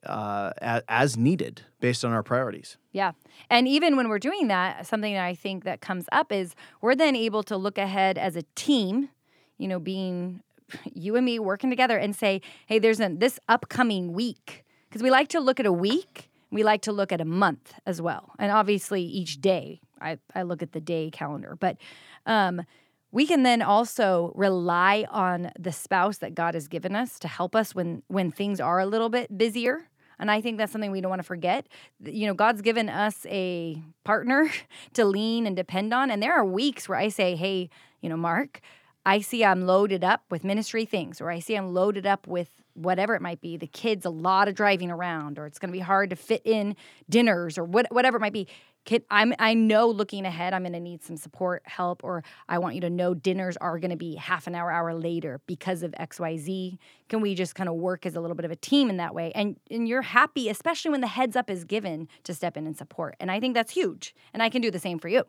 uh, 0.05 0.51
as 0.87 1.17
needed 1.17 1.61
based 1.79 2.03
on 2.05 2.11
our 2.11 2.23
priorities. 2.23 2.77
Yeah. 2.91 3.11
And 3.49 3.67
even 3.67 3.95
when 3.95 4.09
we're 4.09 4.19
doing 4.19 4.47
that, 4.47 4.87
something 4.87 5.13
that 5.13 5.25
I 5.25 5.35
think 5.35 5.63
that 5.63 5.81
comes 5.81 6.05
up 6.11 6.31
is 6.31 6.55
we're 6.81 6.95
then 6.95 7.15
able 7.15 7.43
to 7.43 7.57
look 7.57 7.77
ahead 7.77 8.17
as 8.17 8.35
a 8.35 8.43
team, 8.55 9.09
you 9.57 9.67
know, 9.67 9.79
being 9.79 10.41
you 10.93 11.15
and 11.15 11.25
me 11.25 11.39
working 11.39 11.69
together 11.69 11.97
and 11.97 12.15
say, 12.15 12.41
hey, 12.67 12.79
there's 12.79 12.99
a, 12.99 13.09
this 13.09 13.39
upcoming 13.47 14.13
week. 14.13 14.65
Because 14.89 15.03
we 15.03 15.11
like 15.11 15.27
to 15.29 15.39
look 15.39 15.59
at 15.59 15.65
a 15.65 15.73
week, 15.73 16.31
we 16.49 16.63
like 16.63 16.81
to 16.81 16.91
look 16.91 17.11
at 17.11 17.21
a 17.21 17.25
month 17.25 17.73
as 17.85 18.01
well. 18.01 18.31
And 18.39 18.51
obviously 18.51 19.03
each 19.03 19.39
day 19.39 19.81
I, 20.01 20.17
I 20.33 20.41
look 20.43 20.63
at 20.63 20.71
the 20.71 20.81
day 20.81 21.11
calendar. 21.11 21.55
But 21.59 21.77
um, 22.25 22.63
we 23.11 23.25
can 23.25 23.43
then 23.43 23.61
also 23.61 24.31
rely 24.35 25.05
on 25.09 25.51
the 25.57 25.71
spouse 25.71 26.17
that 26.17 26.35
God 26.35 26.53
has 26.53 26.67
given 26.67 26.95
us 26.95 27.19
to 27.19 27.27
help 27.27 27.55
us 27.55 27.73
when 27.73 28.03
when 28.07 28.31
things 28.31 28.59
are 28.59 28.79
a 28.79 28.85
little 28.85 29.09
bit 29.09 29.37
busier. 29.37 29.89
And 30.21 30.29
I 30.29 30.41
think 30.41 30.57
that's 30.57 30.71
something 30.73 30.91
we 30.91 30.99
don't 30.99 31.09
want 31.09 31.21
to 31.21 31.27
forget. 31.27 31.67
You 32.03 32.27
know, 32.27 32.33
God's 32.33 32.61
given 32.61 32.89
us 32.89 33.25
a 33.29 33.81
partner 34.03 34.51
to 34.93 35.05
lean 35.05 35.47
and 35.47 35.55
depend 35.55 35.93
on. 35.93 36.11
And 36.11 36.21
there 36.21 36.33
are 36.33 36.45
weeks 36.45 36.89
where 36.89 36.97
I 36.97 37.07
say, 37.07 37.35
hey, 37.35 37.69
you 38.01 38.09
know, 38.09 38.17
Mark, 38.17 38.59
I 39.05 39.21
see 39.21 39.45
I'm 39.45 39.65
loaded 39.65 40.03
up 40.03 40.23
with 40.29 40.43
ministry 40.43 40.83
things, 40.83 41.21
or 41.21 41.31
I 41.31 41.39
see 41.39 41.55
I'm 41.55 41.73
loaded 41.73 42.05
up 42.05 42.27
with 42.27 42.49
whatever 42.73 43.15
it 43.15 43.21
might 43.21 43.41
be 43.41 43.57
the 43.57 43.67
kids 43.67 44.05
a 44.05 44.09
lot 44.09 44.47
of 44.47 44.55
driving 44.55 44.89
around 44.89 45.37
or 45.37 45.45
it's 45.45 45.59
going 45.59 45.69
to 45.69 45.77
be 45.77 45.79
hard 45.79 46.09
to 46.09 46.15
fit 46.15 46.41
in 46.45 46.75
dinners 47.09 47.57
or 47.57 47.63
what, 47.63 47.85
whatever 47.91 48.17
it 48.17 48.21
might 48.21 48.33
be 48.33 48.47
Kid, 48.85 49.03
I'm, 49.11 49.33
I 49.39 49.53
know 49.53 49.87
looking 49.87 50.25
ahead, 50.25 50.53
I'm 50.53 50.63
going 50.63 50.73
to 50.73 50.79
need 50.79 51.03
some 51.03 51.17
support, 51.17 51.61
help, 51.65 52.03
or 52.03 52.23
I 52.47 52.57
want 52.57 52.75
you 52.75 52.81
to 52.81 52.89
know 52.89 53.13
dinners 53.13 53.57
are 53.57 53.77
going 53.77 53.91
to 53.91 53.97
be 53.97 54.15
half 54.15 54.47
an 54.47 54.55
hour, 54.55 54.71
hour 54.71 54.93
later 54.93 55.41
because 55.45 55.83
of 55.83 55.91
XYZ. 55.91 56.77
Can 57.07 57.21
we 57.21 57.35
just 57.35 57.55
kind 57.55 57.69
of 57.69 57.75
work 57.75 58.05
as 58.05 58.15
a 58.15 58.21
little 58.21 58.35
bit 58.35 58.45
of 58.45 58.51
a 58.51 58.55
team 58.55 58.89
in 58.89 58.97
that 58.97 59.13
way? 59.13 59.31
And, 59.35 59.57
and 59.69 59.87
you're 59.87 60.01
happy, 60.01 60.49
especially 60.49 60.91
when 60.91 61.01
the 61.01 61.07
heads 61.07 61.35
up 61.35 61.49
is 61.49 61.65
given 61.65 62.07
to 62.23 62.33
step 62.33 62.57
in 62.57 62.65
and 62.65 62.75
support. 62.75 63.15
And 63.19 63.29
I 63.29 63.39
think 63.39 63.53
that's 63.53 63.73
huge. 63.73 64.15
And 64.33 64.41
I 64.41 64.49
can 64.49 64.61
do 64.61 64.71
the 64.71 64.79
same 64.79 64.97
for 64.97 65.09
you. 65.09 65.23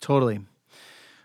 Totally. 0.00 0.40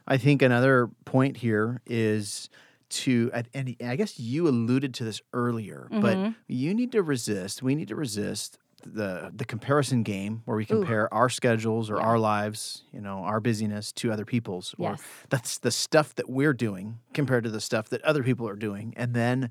I 0.08 0.18
think 0.18 0.42
another 0.42 0.90
point 1.06 1.38
here 1.38 1.82
is 1.86 2.50
to 2.90 3.32
and 3.54 3.76
I 3.84 3.96
guess 3.96 4.20
you 4.20 4.48
alluded 4.48 4.94
to 4.96 5.04
this 5.04 5.22
earlier, 5.34 5.88
mm-hmm. 5.92 6.02
but 6.02 6.34
you 6.48 6.74
need 6.74 6.92
to 6.92 7.02
resist. 7.02 7.64
We 7.64 7.76
need 7.76 7.88
to 7.88 7.96
resist 7.96 8.58
the 8.84 9.32
the 9.34 9.46
comparison 9.46 10.04
game 10.04 10.42
where 10.46 10.58
we 10.58 10.66
compare 10.66 11.06
Ooh. 11.06 11.16
our 11.16 11.30
schedules 11.30 11.90
or 11.90 11.98
yeah. 11.98 12.04
our 12.04 12.20
lives, 12.20 12.84
you 12.92 13.02
know, 13.02 13.20
our 13.20 13.40
busyness 13.40 13.92
to 13.94 14.12
other 14.12 14.26
people's, 14.26 14.76
or 14.78 14.92
yes. 14.92 15.02
that's 15.30 15.58
the 15.60 15.72
stuff 15.72 16.16
that 16.16 16.30
we're 16.30 16.54
doing 16.54 17.00
compared 17.14 17.44
to 17.44 17.50
the 17.50 17.62
stuff 17.62 17.90
that 17.90 18.02
other 18.04 18.24
people 18.24 18.48
are 18.48 18.56
doing, 18.56 18.94
and 18.98 19.14
then 19.14 19.50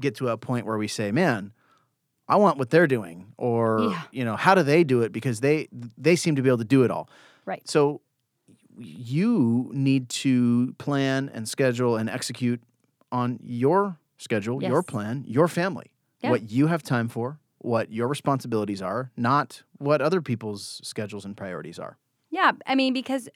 get 0.00 0.14
to 0.16 0.28
a 0.28 0.36
point 0.36 0.66
where 0.66 0.78
we 0.78 0.88
say, 0.88 1.10
"Man, 1.12 1.52
I 2.28 2.36
want 2.36 2.58
what 2.58 2.70
they're 2.70 2.86
doing," 2.86 3.32
or 3.36 3.88
yeah. 3.90 4.02
you 4.12 4.24
know, 4.24 4.36
how 4.36 4.54
do 4.54 4.62
they 4.62 4.84
do 4.84 5.02
it 5.02 5.12
because 5.12 5.40
they 5.40 5.68
they 5.96 6.16
seem 6.16 6.36
to 6.36 6.42
be 6.42 6.48
able 6.48 6.58
to 6.58 6.64
do 6.64 6.82
it 6.82 6.90
all. 6.90 7.08
Right. 7.44 7.66
So 7.68 8.00
you 8.78 9.70
need 9.72 10.08
to 10.08 10.74
plan 10.78 11.30
and 11.32 11.48
schedule 11.48 11.96
and 11.96 12.10
execute 12.10 12.62
on 13.12 13.38
your 13.42 13.98
schedule, 14.18 14.62
yes. 14.62 14.68
your 14.68 14.82
plan, 14.82 15.24
your 15.26 15.48
family, 15.48 15.90
yeah. 16.22 16.30
what 16.30 16.50
you 16.50 16.66
have 16.66 16.82
time 16.82 17.08
for, 17.08 17.38
what 17.66 17.92
your 17.92 18.06
responsibilities 18.06 18.80
are, 18.80 19.10
not 19.16 19.62
what 19.78 20.00
other 20.00 20.22
people's 20.22 20.80
schedules 20.84 21.24
and 21.24 21.36
priorities 21.36 21.78
are. 21.78 21.98
Yeah, 22.30 22.52
I 22.66 22.76
mean 22.76 22.92
because 22.92 23.28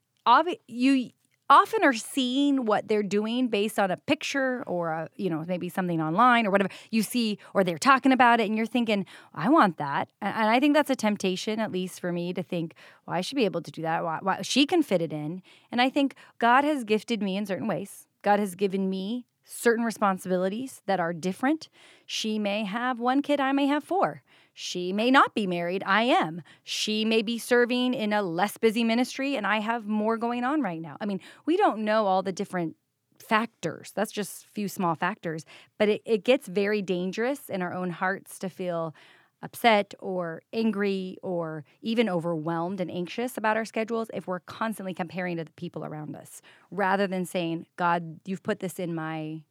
you 0.69 1.11
often 1.49 1.83
are 1.83 1.93
seeing 1.93 2.65
what 2.65 2.87
they're 2.87 3.03
doing 3.03 3.49
based 3.49 3.77
on 3.77 3.91
a 3.91 3.97
picture 3.97 4.63
or 4.69 4.91
a, 4.91 5.09
you 5.17 5.29
know 5.29 5.45
maybe 5.49 5.69
something 5.69 6.01
online 6.01 6.47
or 6.47 6.51
whatever 6.53 6.71
you 6.93 7.03
see 7.03 7.39
or 7.55 7.65
they're 7.65 7.77
talking 7.77 8.13
about 8.13 8.39
it 8.39 8.47
and 8.47 8.57
you're 8.57 8.67
thinking 8.67 9.05
i 9.35 9.49
want 9.49 9.77
that 9.77 10.09
and 10.23 10.49
i 10.49 10.61
think 10.61 10.75
that's 10.75 10.91
a 10.91 10.95
temptation 10.95 11.59
at 11.59 11.73
least 11.73 11.99
for 11.99 12.13
me 12.13 12.33
to 12.33 12.43
think 12.43 12.75
well 13.05 13.17
i 13.17 13.21
should 13.21 13.35
be 13.35 13.45
able 13.45 13.61
to 13.61 13.73
do 13.73 13.83
that 13.83 14.05
why, 14.05 14.21
why? 14.23 14.41
she 14.43 14.65
can 14.65 14.81
fit 14.81 15.03
it 15.03 15.13
in 15.13 15.43
and 15.73 15.81
i 15.81 15.91
think 15.91 16.15
god 16.39 16.63
has 16.63 16.85
gifted 16.85 17.21
me 17.21 17.37
in 17.37 17.45
certain 17.45 17.67
ways 17.67 18.07
god 18.23 18.39
has 18.39 18.55
given 18.55 18.89
me 18.89 19.27
certain 19.51 19.85
responsibilities 19.85 20.81
that 20.87 21.01
are 21.01 21.13
different. 21.13 21.69
She 22.07 22.39
may 22.39 22.65
have 22.65 23.01
one 23.01 23.21
kid, 23.21 23.41
I 23.41 23.53
may 23.53 23.67
have 23.67 23.83
four. 23.83 24.23
She 24.55 24.93
may 24.93 25.11
not 25.11 25.35
be 25.35 25.47
married, 25.47 25.83
I 25.87 26.03
am. 26.03 26.43
She 26.63 27.05
may 27.05 27.23
be 27.23 27.39
serving 27.39 27.95
in 27.95 28.13
a 28.13 28.23
less 28.23 28.59
busy 28.59 28.85
ministry, 28.85 29.37
and 29.37 29.47
I 29.47 29.59
have 29.59 29.87
more 29.87 30.17
going 30.17 30.45
on 30.45 30.63
right 30.63 30.81
now. 30.81 30.97
I 31.01 31.07
mean, 31.07 31.21
we 31.47 31.57
don't 31.57 31.85
know 31.85 32.07
all 32.07 32.23
the 32.23 32.33
different 32.33 32.77
factors. 33.19 33.93
That's 33.95 34.13
just 34.13 34.45
a 34.45 34.49
few 34.49 34.69
small 34.69 34.95
factors, 34.95 35.45
but 35.79 35.89
it, 35.89 36.03
it 36.05 36.25
gets 36.25 36.47
very 36.47 36.83
dangerous 36.83 37.49
in 37.49 37.63
our 37.63 37.73
own 37.73 37.91
hearts 37.91 38.39
to 38.41 38.49
feel 38.49 38.95
upset 39.43 39.95
or 39.99 40.43
angry 40.53 41.17
or 41.23 41.65
even 41.83 42.09
overwhelmed 42.09 42.81
and 42.81 42.91
anxious 42.91 43.37
about 43.37 43.57
our 43.57 43.65
schedules 43.65 44.11
if 44.13 44.27
we're 44.27 44.41
constantly 44.41 44.95
comparing 44.95 45.37
to 45.37 45.45
the 45.45 45.51
people 45.53 45.85
around 45.85 46.15
us 46.15 46.43
rather 46.71 47.07
than 47.07 47.25
saying, 47.25 47.67
God, 47.77 48.21
you've 48.25 48.43
put 48.43 48.61
this 48.61 48.79
in 48.79 48.95
my 48.95 49.43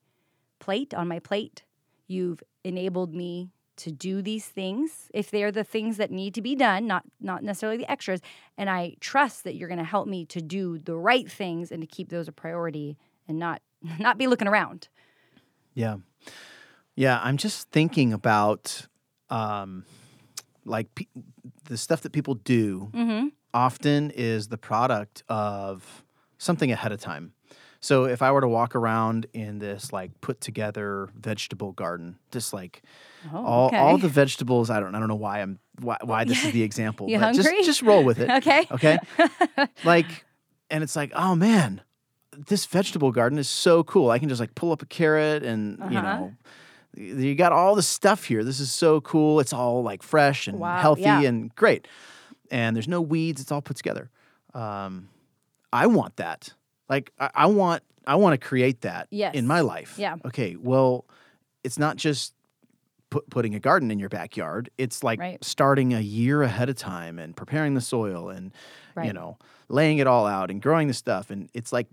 plate, 0.59 0.93
on 0.93 1.07
my 1.07 1.19
plate. 1.19 1.63
You've 2.07 2.43
enabled 2.63 3.13
me 3.13 3.51
to 3.79 3.91
do 3.91 4.21
these 4.21 4.45
things 4.45 5.09
if 5.13 5.31
they're 5.31 5.53
the 5.53 5.63
things 5.63 5.95
that 5.97 6.11
need 6.11 6.33
to 6.33 6.41
be 6.41 6.53
done 6.53 6.85
not 6.85 7.03
not 7.21 7.43
necessarily 7.43 7.77
the 7.77 7.89
extras 7.89 8.19
and 8.57 8.69
i 8.69 8.93
trust 8.99 9.45
that 9.45 9.55
you're 9.55 9.69
going 9.69 9.77
to 9.77 9.85
help 9.85 10.05
me 10.05 10.25
to 10.25 10.41
do 10.41 10.77
the 10.79 10.95
right 10.95 11.31
things 11.31 11.71
and 11.71 11.81
to 11.81 11.87
keep 11.87 12.09
those 12.09 12.27
a 12.27 12.31
priority 12.33 12.97
and 13.25 13.39
not 13.39 13.61
not 13.99 14.17
be 14.17 14.27
looking 14.27 14.49
around 14.49 14.89
yeah 15.73 15.95
yeah 16.95 17.21
i'm 17.23 17.37
just 17.37 17.69
thinking 17.69 18.11
about 18.11 18.88
um, 19.29 19.85
like 20.65 20.93
pe- 20.95 21.05
the 21.65 21.77
stuff 21.77 22.01
that 22.01 22.11
people 22.11 22.35
do 22.35 22.89
mm-hmm. 22.93 23.27
often 23.53 24.11
is 24.11 24.47
the 24.47 24.57
product 24.57 25.23
of 25.29 26.03
something 26.37 26.71
ahead 26.71 26.91
of 26.91 26.99
time. 26.99 27.33
So 27.81 28.05
if 28.05 28.21
I 28.21 28.31
were 28.31 28.41
to 28.41 28.47
walk 28.47 28.75
around 28.75 29.27
in 29.33 29.59
this 29.59 29.93
like 29.93 30.19
put 30.19 30.41
together 30.41 31.09
vegetable 31.15 31.71
garden, 31.71 32.17
just 32.31 32.53
like 32.53 32.83
oh, 33.33 33.45
all 33.45 33.67
okay. 33.67 33.77
all 33.77 33.97
the 33.97 34.09
vegetables, 34.09 34.69
I 34.69 34.79
don't 34.81 34.95
I 34.95 34.99
don't 34.99 35.07
know 35.07 35.15
why 35.15 35.41
I'm 35.41 35.59
why, 35.79 35.97
why 36.03 36.25
this 36.25 36.43
is 36.43 36.51
the 36.51 36.63
example. 36.69 37.09
you 37.09 37.17
but 37.17 37.35
hungry? 37.35 37.43
Just 37.43 37.65
just 37.65 37.81
roll 37.81 38.03
with 38.03 38.19
it. 38.19 38.29
okay. 38.29 38.67
Okay. 38.71 38.97
like, 39.85 40.25
and 40.69 40.83
it's 40.83 40.95
like, 40.95 41.11
oh 41.15 41.35
man, 41.35 41.81
this 42.37 42.65
vegetable 42.65 43.13
garden 43.13 43.39
is 43.39 43.47
so 43.47 43.83
cool. 43.83 44.09
I 44.09 44.19
can 44.19 44.27
just 44.27 44.41
like 44.41 44.55
pull 44.55 44.73
up 44.73 44.81
a 44.81 44.85
carrot 44.85 45.43
and 45.43 45.79
uh-huh. 45.79 45.89
you 45.89 46.01
know 46.01 46.33
you 46.95 47.35
got 47.35 47.51
all 47.51 47.75
the 47.75 47.83
stuff 47.83 48.25
here. 48.25 48.43
This 48.43 48.59
is 48.59 48.71
so 48.71 49.01
cool. 49.01 49.39
It's 49.39 49.53
all 49.53 49.83
like 49.83 50.03
fresh 50.03 50.47
and 50.47 50.59
wow, 50.59 50.81
healthy 50.81 51.03
yeah. 51.03 51.21
and 51.21 51.53
great. 51.55 51.87
And 52.51 52.75
there's 52.75 52.87
no 52.87 53.01
weeds. 53.01 53.41
It's 53.41 53.51
all 53.51 53.61
put 53.61 53.77
together. 53.77 54.09
Um, 54.53 55.09
I 55.71 55.87
want 55.87 56.15
that. 56.17 56.53
Like 56.89 57.11
I, 57.19 57.29
I 57.35 57.45
want 57.45 57.83
I 58.07 58.15
want 58.15 58.39
to 58.39 58.47
create 58.47 58.81
that 58.81 59.07
yes. 59.11 59.35
in 59.35 59.45
my 59.45 59.61
life. 59.61 59.95
Yeah. 59.97 60.15
Okay. 60.25 60.55
Well, 60.55 61.05
it's 61.63 61.77
not 61.77 61.95
just 61.97 62.33
put, 63.09 63.29
putting 63.29 63.55
a 63.55 63.59
garden 63.59 63.91
in 63.91 63.99
your 63.99 64.09
backyard. 64.09 64.69
It's 64.77 65.03
like 65.03 65.19
right. 65.19 65.43
starting 65.43 65.93
a 65.93 65.99
year 65.99 66.41
ahead 66.41 66.69
of 66.69 66.75
time 66.75 67.19
and 67.19 67.35
preparing 67.35 67.75
the 67.75 67.81
soil 67.81 68.29
and 68.29 68.51
right. 68.95 69.05
you 69.05 69.13
know 69.13 69.37
laying 69.69 69.99
it 69.99 70.07
all 70.07 70.25
out 70.25 70.49
and 70.49 70.61
growing 70.61 70.87
the 70.87 70.93
stuff 70.93 71.29
and 71.29 71.49
it's 71.53 71.71
like 71.71 71.87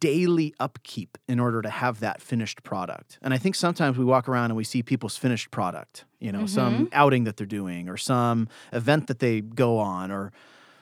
daily 0.00 0.52
upkeep 0.58 1.16
in 1.28 1.38
order 1.38 1.62
to 1.62 1.70
have 1.70 2.00
that 2.00 2.20
finished 2.20 2.62
product. 2.64 3.18
And 3.22 3.32
I 3.32 3.38
think 3.38 3.54
sometimes 3.54 3.96
we 3.96 4.04
walk 4.04 4.28
around 4.28 4.46
and 4.46 4.56
we 4.56 4.64
see 4.64 4.82
people's 4.82 5.16
finished 5.16 5.50
product, 5.52 6.04
you 6.18 6.32
know, 6.32 6.40
mm-hmm. 6.40 6.46
some 6.48 6.88
outing 6.92 7.24
that 7.24 7.36
they're 7.36 7.46
doing 7.46 7.88
or 7.88 7.96
some 7.96 8.48
event 8.72 9.06
that 9.06 9.20
they 9.20 9.40
go 9.40 9.78
on 9.78 10.10
or 10.10 10.32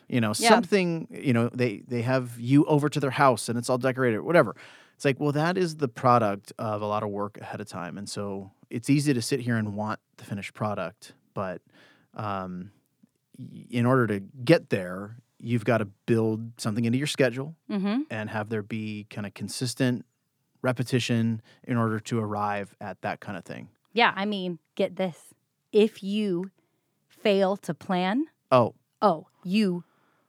you 0.09 0.21
know, 0.21 0.35
yeah. 0.37 0.51
something, 0.51 1.09
you 1.11 1.33
know, 1.33 1.49
they 1.55 1.83
they 1.89 2.03
have 2.03 2.39
you 2.39 2.67
over 2.67 2.91
to 2.91 3.01
their 3.01 3.11
house 3.11 3.49
and 3.49 3.57
it's 3.57 3.71
all 3.71 3.79
decorated 3.79 4.17
or 4.17 4.23
whatever. 4.23 4.55
It's 4.95 5.07
like, 5.07 5.19
well, 5.19 5.33
that 5.33 5.57
is 5.57 5.77
the 5.77 5.89
product 5.89 6.53
of 6.59 6.83
a 6.83 6.87
lot 6.87 7.03
of 7.03 7.09
work 7.09 7.39
ahead 7.41 7.61
of 7.61 7.67
time. 7.67 7.97
And 7.97 8.09
so 8.09 8.51
it's 8.69 8.91
easy 8.91 9.15
to 9.15 9.23
sit 9.23 9.41
here 9.41 9.57
and 9.57 9.75
want 9.75 10.01
the 10.19 10.25
finished 10.25 10.53
product, 10.53 11.15
but 11.33 11.63
um, 12.15 12.73
in 13.71 13.87
order 13.87 14.07
to 14.07 14.21
get 14.21 14.69
there, 14.71 15.17
you've 15.43 15.65
got 15.65 15.79
to 15.79 15.87
build 16.07 16.53
something 16.59 16.85
into 16.85 16.97
your 16.97 17.07
schedule 17.07 17.57
mm-hmm. 17.69 18.03
and 18.11 18.31
have 18.31 18.49
there 18.49 18.63
be 18.63 19.07
kind 19.11 19.27
of 19.27 19.35
consistent 19.35 20.05
repetition 20.63 21.43
in 21.65 21.77
order 21.77 21.99
to 21.99 22.21
arrive 22.21 22.75
at 22.81 23.03
that 23.03 23.21
kind 23.21 23.37
of 23.37 23.45
thing. 23.45 23.69
Yeah, 23.93 24.13
I 24.15 24.25
mean, 24.25 24.61
get 24.77 24.97
this. 24.97 25.35
If 25.73 26.03
you 26.03 26.51
fail 27.09 27.57
to 27.59 27.75
plan, 27.75 28.27
oh, 28.51 28.75
oh, 29.03 29.27
you 29.45 29.85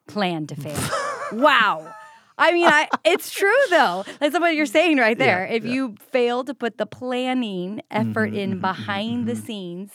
plan 0.08 0.48
to 0.48 0.56
fail. 0.56 0.80
wow. 1.32 1.94
I 2.38 2.52
mean, 2.52 2.68
I, 2.68 2.90
it's 3.06 3.30
true 3.30 3.52
though. 3.70 4.04
That's 4.20 4.38
what 4.40 4.56
you're 4.56 4.66
saying 4.80 4.98
right 4.98 5.18
there. 5.18 5.46
Yeah, 5.48 5.56
if 5.56 5.64
yeah. 5.64 5.74
you 5.74 5.96
fail 6.12 6.44
to 6.46 6.54
put 6.54 6.78
the 6.78 6.88
planning 6.88 7.82
effort 7.92 8.32
mm-hmm, 8.32 8.36
in 8.36 8.52
mm-hmm, 8.52 8.62
behind 8.62 9.18
mm-hmm. 9.20 9.28
the 9.28 9.36
scenes, 9.36 9.92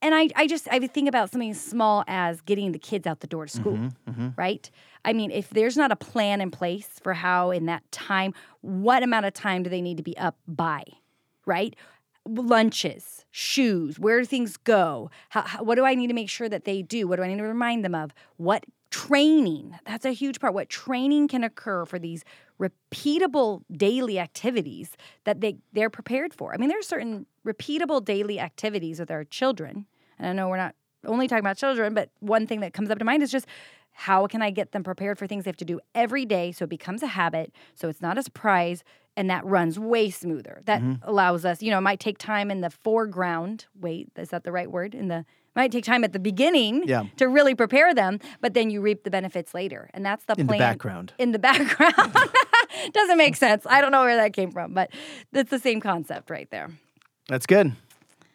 and 0.00 0.14
I, 0.14 0.28
I 0.36 0.46
just 0.46 0.68
I 0.70 0.78
think 0.86 1.08
about 1.08 1.30
something 1.30 1.50
as 1.50 1.60
small 1.60 2.04
as 2.06 2.40
getting 2.40 2.72
the 2.72 2.78
kids 2.78 3.06
out 3.06 3.20
the 3.20 3.26
door 3.26 3.46
to 3.46 3.52
school, 3.52 3.74
mm-hmm, 3.74 4.10
mm-hmm. 4.10 4.28
right? 4.36 4.70
I 5.04 5.12
mean, 5.12 5.30
if 5.30 5.50
there's 5.50 5.76
not 5.76 5.90
a 5.90 5.96
plan 5.96 6.40
in 6.40 6.50
place 6.50 7.00
for 7.02 7.14
how 7.14 7.50
in 7.50 7.66
that 7.66 7.90
time, 7.90 8.34
what 8.60 9.02
amount 9.02 9.26
of 9.26 9.34
time 9.34 9.62
do 9.62 9.70
they 9.70 9.80
need 9.80 9.96
to 9.96 10.02
be 10.02 10.16
up 10.16 10.36
by, 10.46 10.84
right? 11.46 11.74
Lunches, 12.26 13.24
shoes, 13.30 13.98
where 13.98 14.20
do 14.20 14.26
things 14.26 14.56
go? 14.56 15.10
How, 15.30 15.42
how, 15.42 15.62
what 15.62 15.76
do 15.76 15.84
I 15.84 15.94
need 15.94 16.08
to 16.08 16.14
make 16.14 16.28
sure 16.28 16.48
that 16.48 16.64
they 16.64 16.82
do? 16.82 17.08
What 17.08 17.16
do 17.16 17.22
I 17.22 17.28
need 17.28 17.38
to 17.38 17.44
remind 17.44 17.84
them 17.84 17.94
of? 17.94 18.12
What 18.36 18.64
training? 18.90 19.78
That's 19.84 20.04
a 20.04 20.12
huge 20.12 20.40
part. 20.40 20.54
What 20.54 20.68
training 20.68 21.28
can 21.28 21.44
occur 21.44 21.84
for 21.84 21.98
these 21.98 22.24
repeatable 22.60 23.62
daily 23.70 24.18
activities 24.18 24.96
that 25.24 25.40
they, 25.40 25.58
they're 25.72 25.90
prepared 25.90 26.34
for? 26.34 26.54
I 26.54 26.56
mean, 26.56 26.68
there 26.68 26.78
are 26.78 26.82
certain 26.82 27.26
repeatable 27.46 28.04
daily 28.04 28.40
activities 28.40 28.98
with 28.98 29.10
our 29.10 29.24
children. 29.24 29.86
And 30.18 30.26
I 30.28 30.32
know 30.32 30.48
we're 30.48 30.56
not 30.56 30.74
only 31.06 31.28
talking 31.28 31.44
about 31.44 31.56
children, 31.56 31.94
but 31.94 32.10
one 32.20 32.46
thing 32.46 32.60
that 32.60 32.72
comes 32.72 32.90
up 32.90 32.98
to 32.98 33.04
mind 33.04 33.22
is 33.22 33.30
just 33.30 33.46
How 33.98 34.28
can 34.28 34.42
I 34.42 34.50
get 34.50 34.70
them 34.70 34.84
prepared 34.84 35.18
for 35.18 35.26
things 35.26 35.42
they 35.42 35.48
have 35.48 35.56
to 35.56 35.64
do 35.64 35.80
every 35.92 36.24
day 36.24 36.52
so 36.52 36.62
it 36.62 36.70
becomes 36.70 37.02
a 37.02 37.08
habit, 37.08 37.52
so 37.74 37.88
it's 37.88 38.00
not 38.00 38.16
a 38.16 38.22
surprise, 38.22 38.84
and 39.16 39.28
that 39.28 39.44
runs 39.44 39.76
way 39.76 40.08
smoother. 40.08 40.62
That 40.66 40.80
mm-hmm. 40.80 41.02
allows 41.02 41.44
us, 41.44 41.62
you 41.62 41.72
know, 41.72 41.78
it 41.78 41.82
might 41.82 41.98
take 41.98 42.16
time 42.16 42.48
in 42.52 42.60
the 42.60 42.70
foreground. 42.70 43.66
Wait, 43.74 44.08
is 44.16 44.28
that 44.28 44.44
the 44.44 44.52
right 44.52 44.70
word? 44.70 44.94
In 44.94 45.08
the 45.08 45.24
might 45.58 45.72
take 45.72 45.84
time 45.84 46.04
at 46.04 46.12
the 46.12 46.18
beginning 46.18 46.84
Yeah. 46.86 47.04
to 47.16 47.26
really 47.28 47.54
prepare 47.54 47.92
them, 47.92 48.20
but 48.40 48.54
then 48.54 48.70
you 48.70 48.80
reap 48.80 49.02
the 49.04 49.10
benefits 49.10 49.52
later. 49.54 49.90
And 49.92 50.06
that's 50.06 50.24
the 50.24 50.34
In 50.38 50.46
the 50.46 50.50
plan. 50.52 50.58
background. 50.60 51.12
In 51.18 51.32
the 51.32 51.38
background. 51.38 52.14
Doesn't 52.92 53.18
make 53.18 53.34
sense. 53.36 53.66
I 53.68 53.80
don't 53.80 53.90
know 53.92 54.02
where 54.02 54.16
that 54.16 54.32
came 54.32 54.52
from, 54.52 54.72
but 54.72 54.90
it's 55.32 55.50
the 55.50 55.58
same 55.58 55.80
concept 55.80 56.30
right 56.30 56.48
there. 56.50 56.70
That's 57.28 57.44
good. 57.46 57.72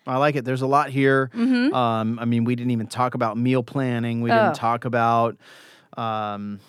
I 0.05 0.17
like 0.17 0.35
it. 0.35 0.43
There's 0.43 0.61
a 0.61 0.67
lot 0.67 0.89
here. 0.89 1.31
Mm-hmm. 1.33 1.73
Um, 1.73 2.19
I 2.19 2.25
mean, 2.25 2.43
we 2.43 2.55
didn't 2.57 2.71
even 2.71 2.87
talk 2.87 3.15
about 3.15 3.37
meal 3.37 3.63
planning. 3.63 4.21
We 4.21 4.29
Oh. 4.31 4.35
didn't 4.43 4.55
talk 4.55 4.83
about, 4.83 5.37
um, 5.95 6.59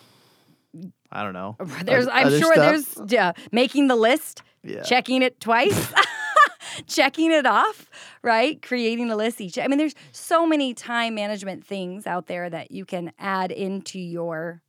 I 1.11 1.23
don't 1.23 1.33
know. 1.33 1.57
There's, 1.83 2.07
I'm 2.07 2.27
other 2.27 2.39
sure 2.39 2.53
stuff. 2.53 2.95
there's 2.95 3.11
yeah, 3.11 3.33
making 3.51 3.87
the 3.87 3.95
list, 3.97 4.41
Yeah. 4.63 4.83
checking 4.83 5.21
it 5.21 5.39
twice, 5.41 5.93
checking 6.87 7.31
it 7.31 7.45
off, 7.45 7.89
right? 8.21 8.61
Creating 8.61 9.09
a 9.11 9.15
list 9.15 9.41
each. 9.41 9.57
I 9.57 9.67
mean, 9.67 9.77
there's 9.77 9.95
so 10.11 10.45
many 10.45 10.73
time 10.73 11.15
management 11.15 11.65
things 11.65 12.07
out 12.07 12.27
there 12.27 12.49
that 12.49 12.71
you 12.71 12.85
can 12.85 13.11
add 13.19 13.51
into 13.51 13.99
your 13.99 14.61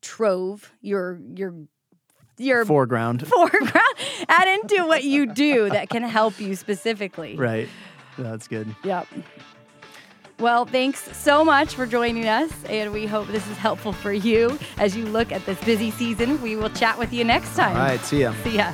trove, 0.00 0.72
your 0.80 1.20
your 1.34 1.54
your 2.38 2.64
foreground. 2.64 3.26
foreground, 3.26 3.94
add 4.28 4.48
into 4.48 4.86
what 4.86 5.04
you 5.04 5.26
do 5.26 5.68
that 5.70 5.90
can 5.90 6.02
help 6.02 6.40
you 6.40 6.56
specifically. 6.56 7.36
Right. 7.36 7.68
That's 8.18 8.48
good. 8.48 8.74
Yep. 8.84 9.06
Well, 10.38 10.64
thanks 10.64 11.14
so 11.16 11.44
much 11.44 11.74
for 11.74 11.86
joining 11.86 12.26
us, 12.26 12.50
and 12.64 12.92
we 12.92 13.06
hope 13.06 13.28
this 13.28 13.46
is 13.46 13.58
helpful 13.58 13.92
for 13.92 14.12
you 14.12 14.58
as 14.78 14.96
you 14.96 15.04
look 15.04 15.32
at 15.32 15.44
this 15.44 15.62
busy 15.64 15.90
season. 15.90 16.40
We 16.40 16.56
will 16.56 16.70
chat 16.70 16.98
with 16.98 17.12
you 17.12 17.24
next 17.24 17.54
time. 17.54 17.76
All 17.76 17.82
right. 17.82 18.00
See 18.00 18.22
ya. 18.22 18.34
See 18.42 18.56
ya. 18.56 18.72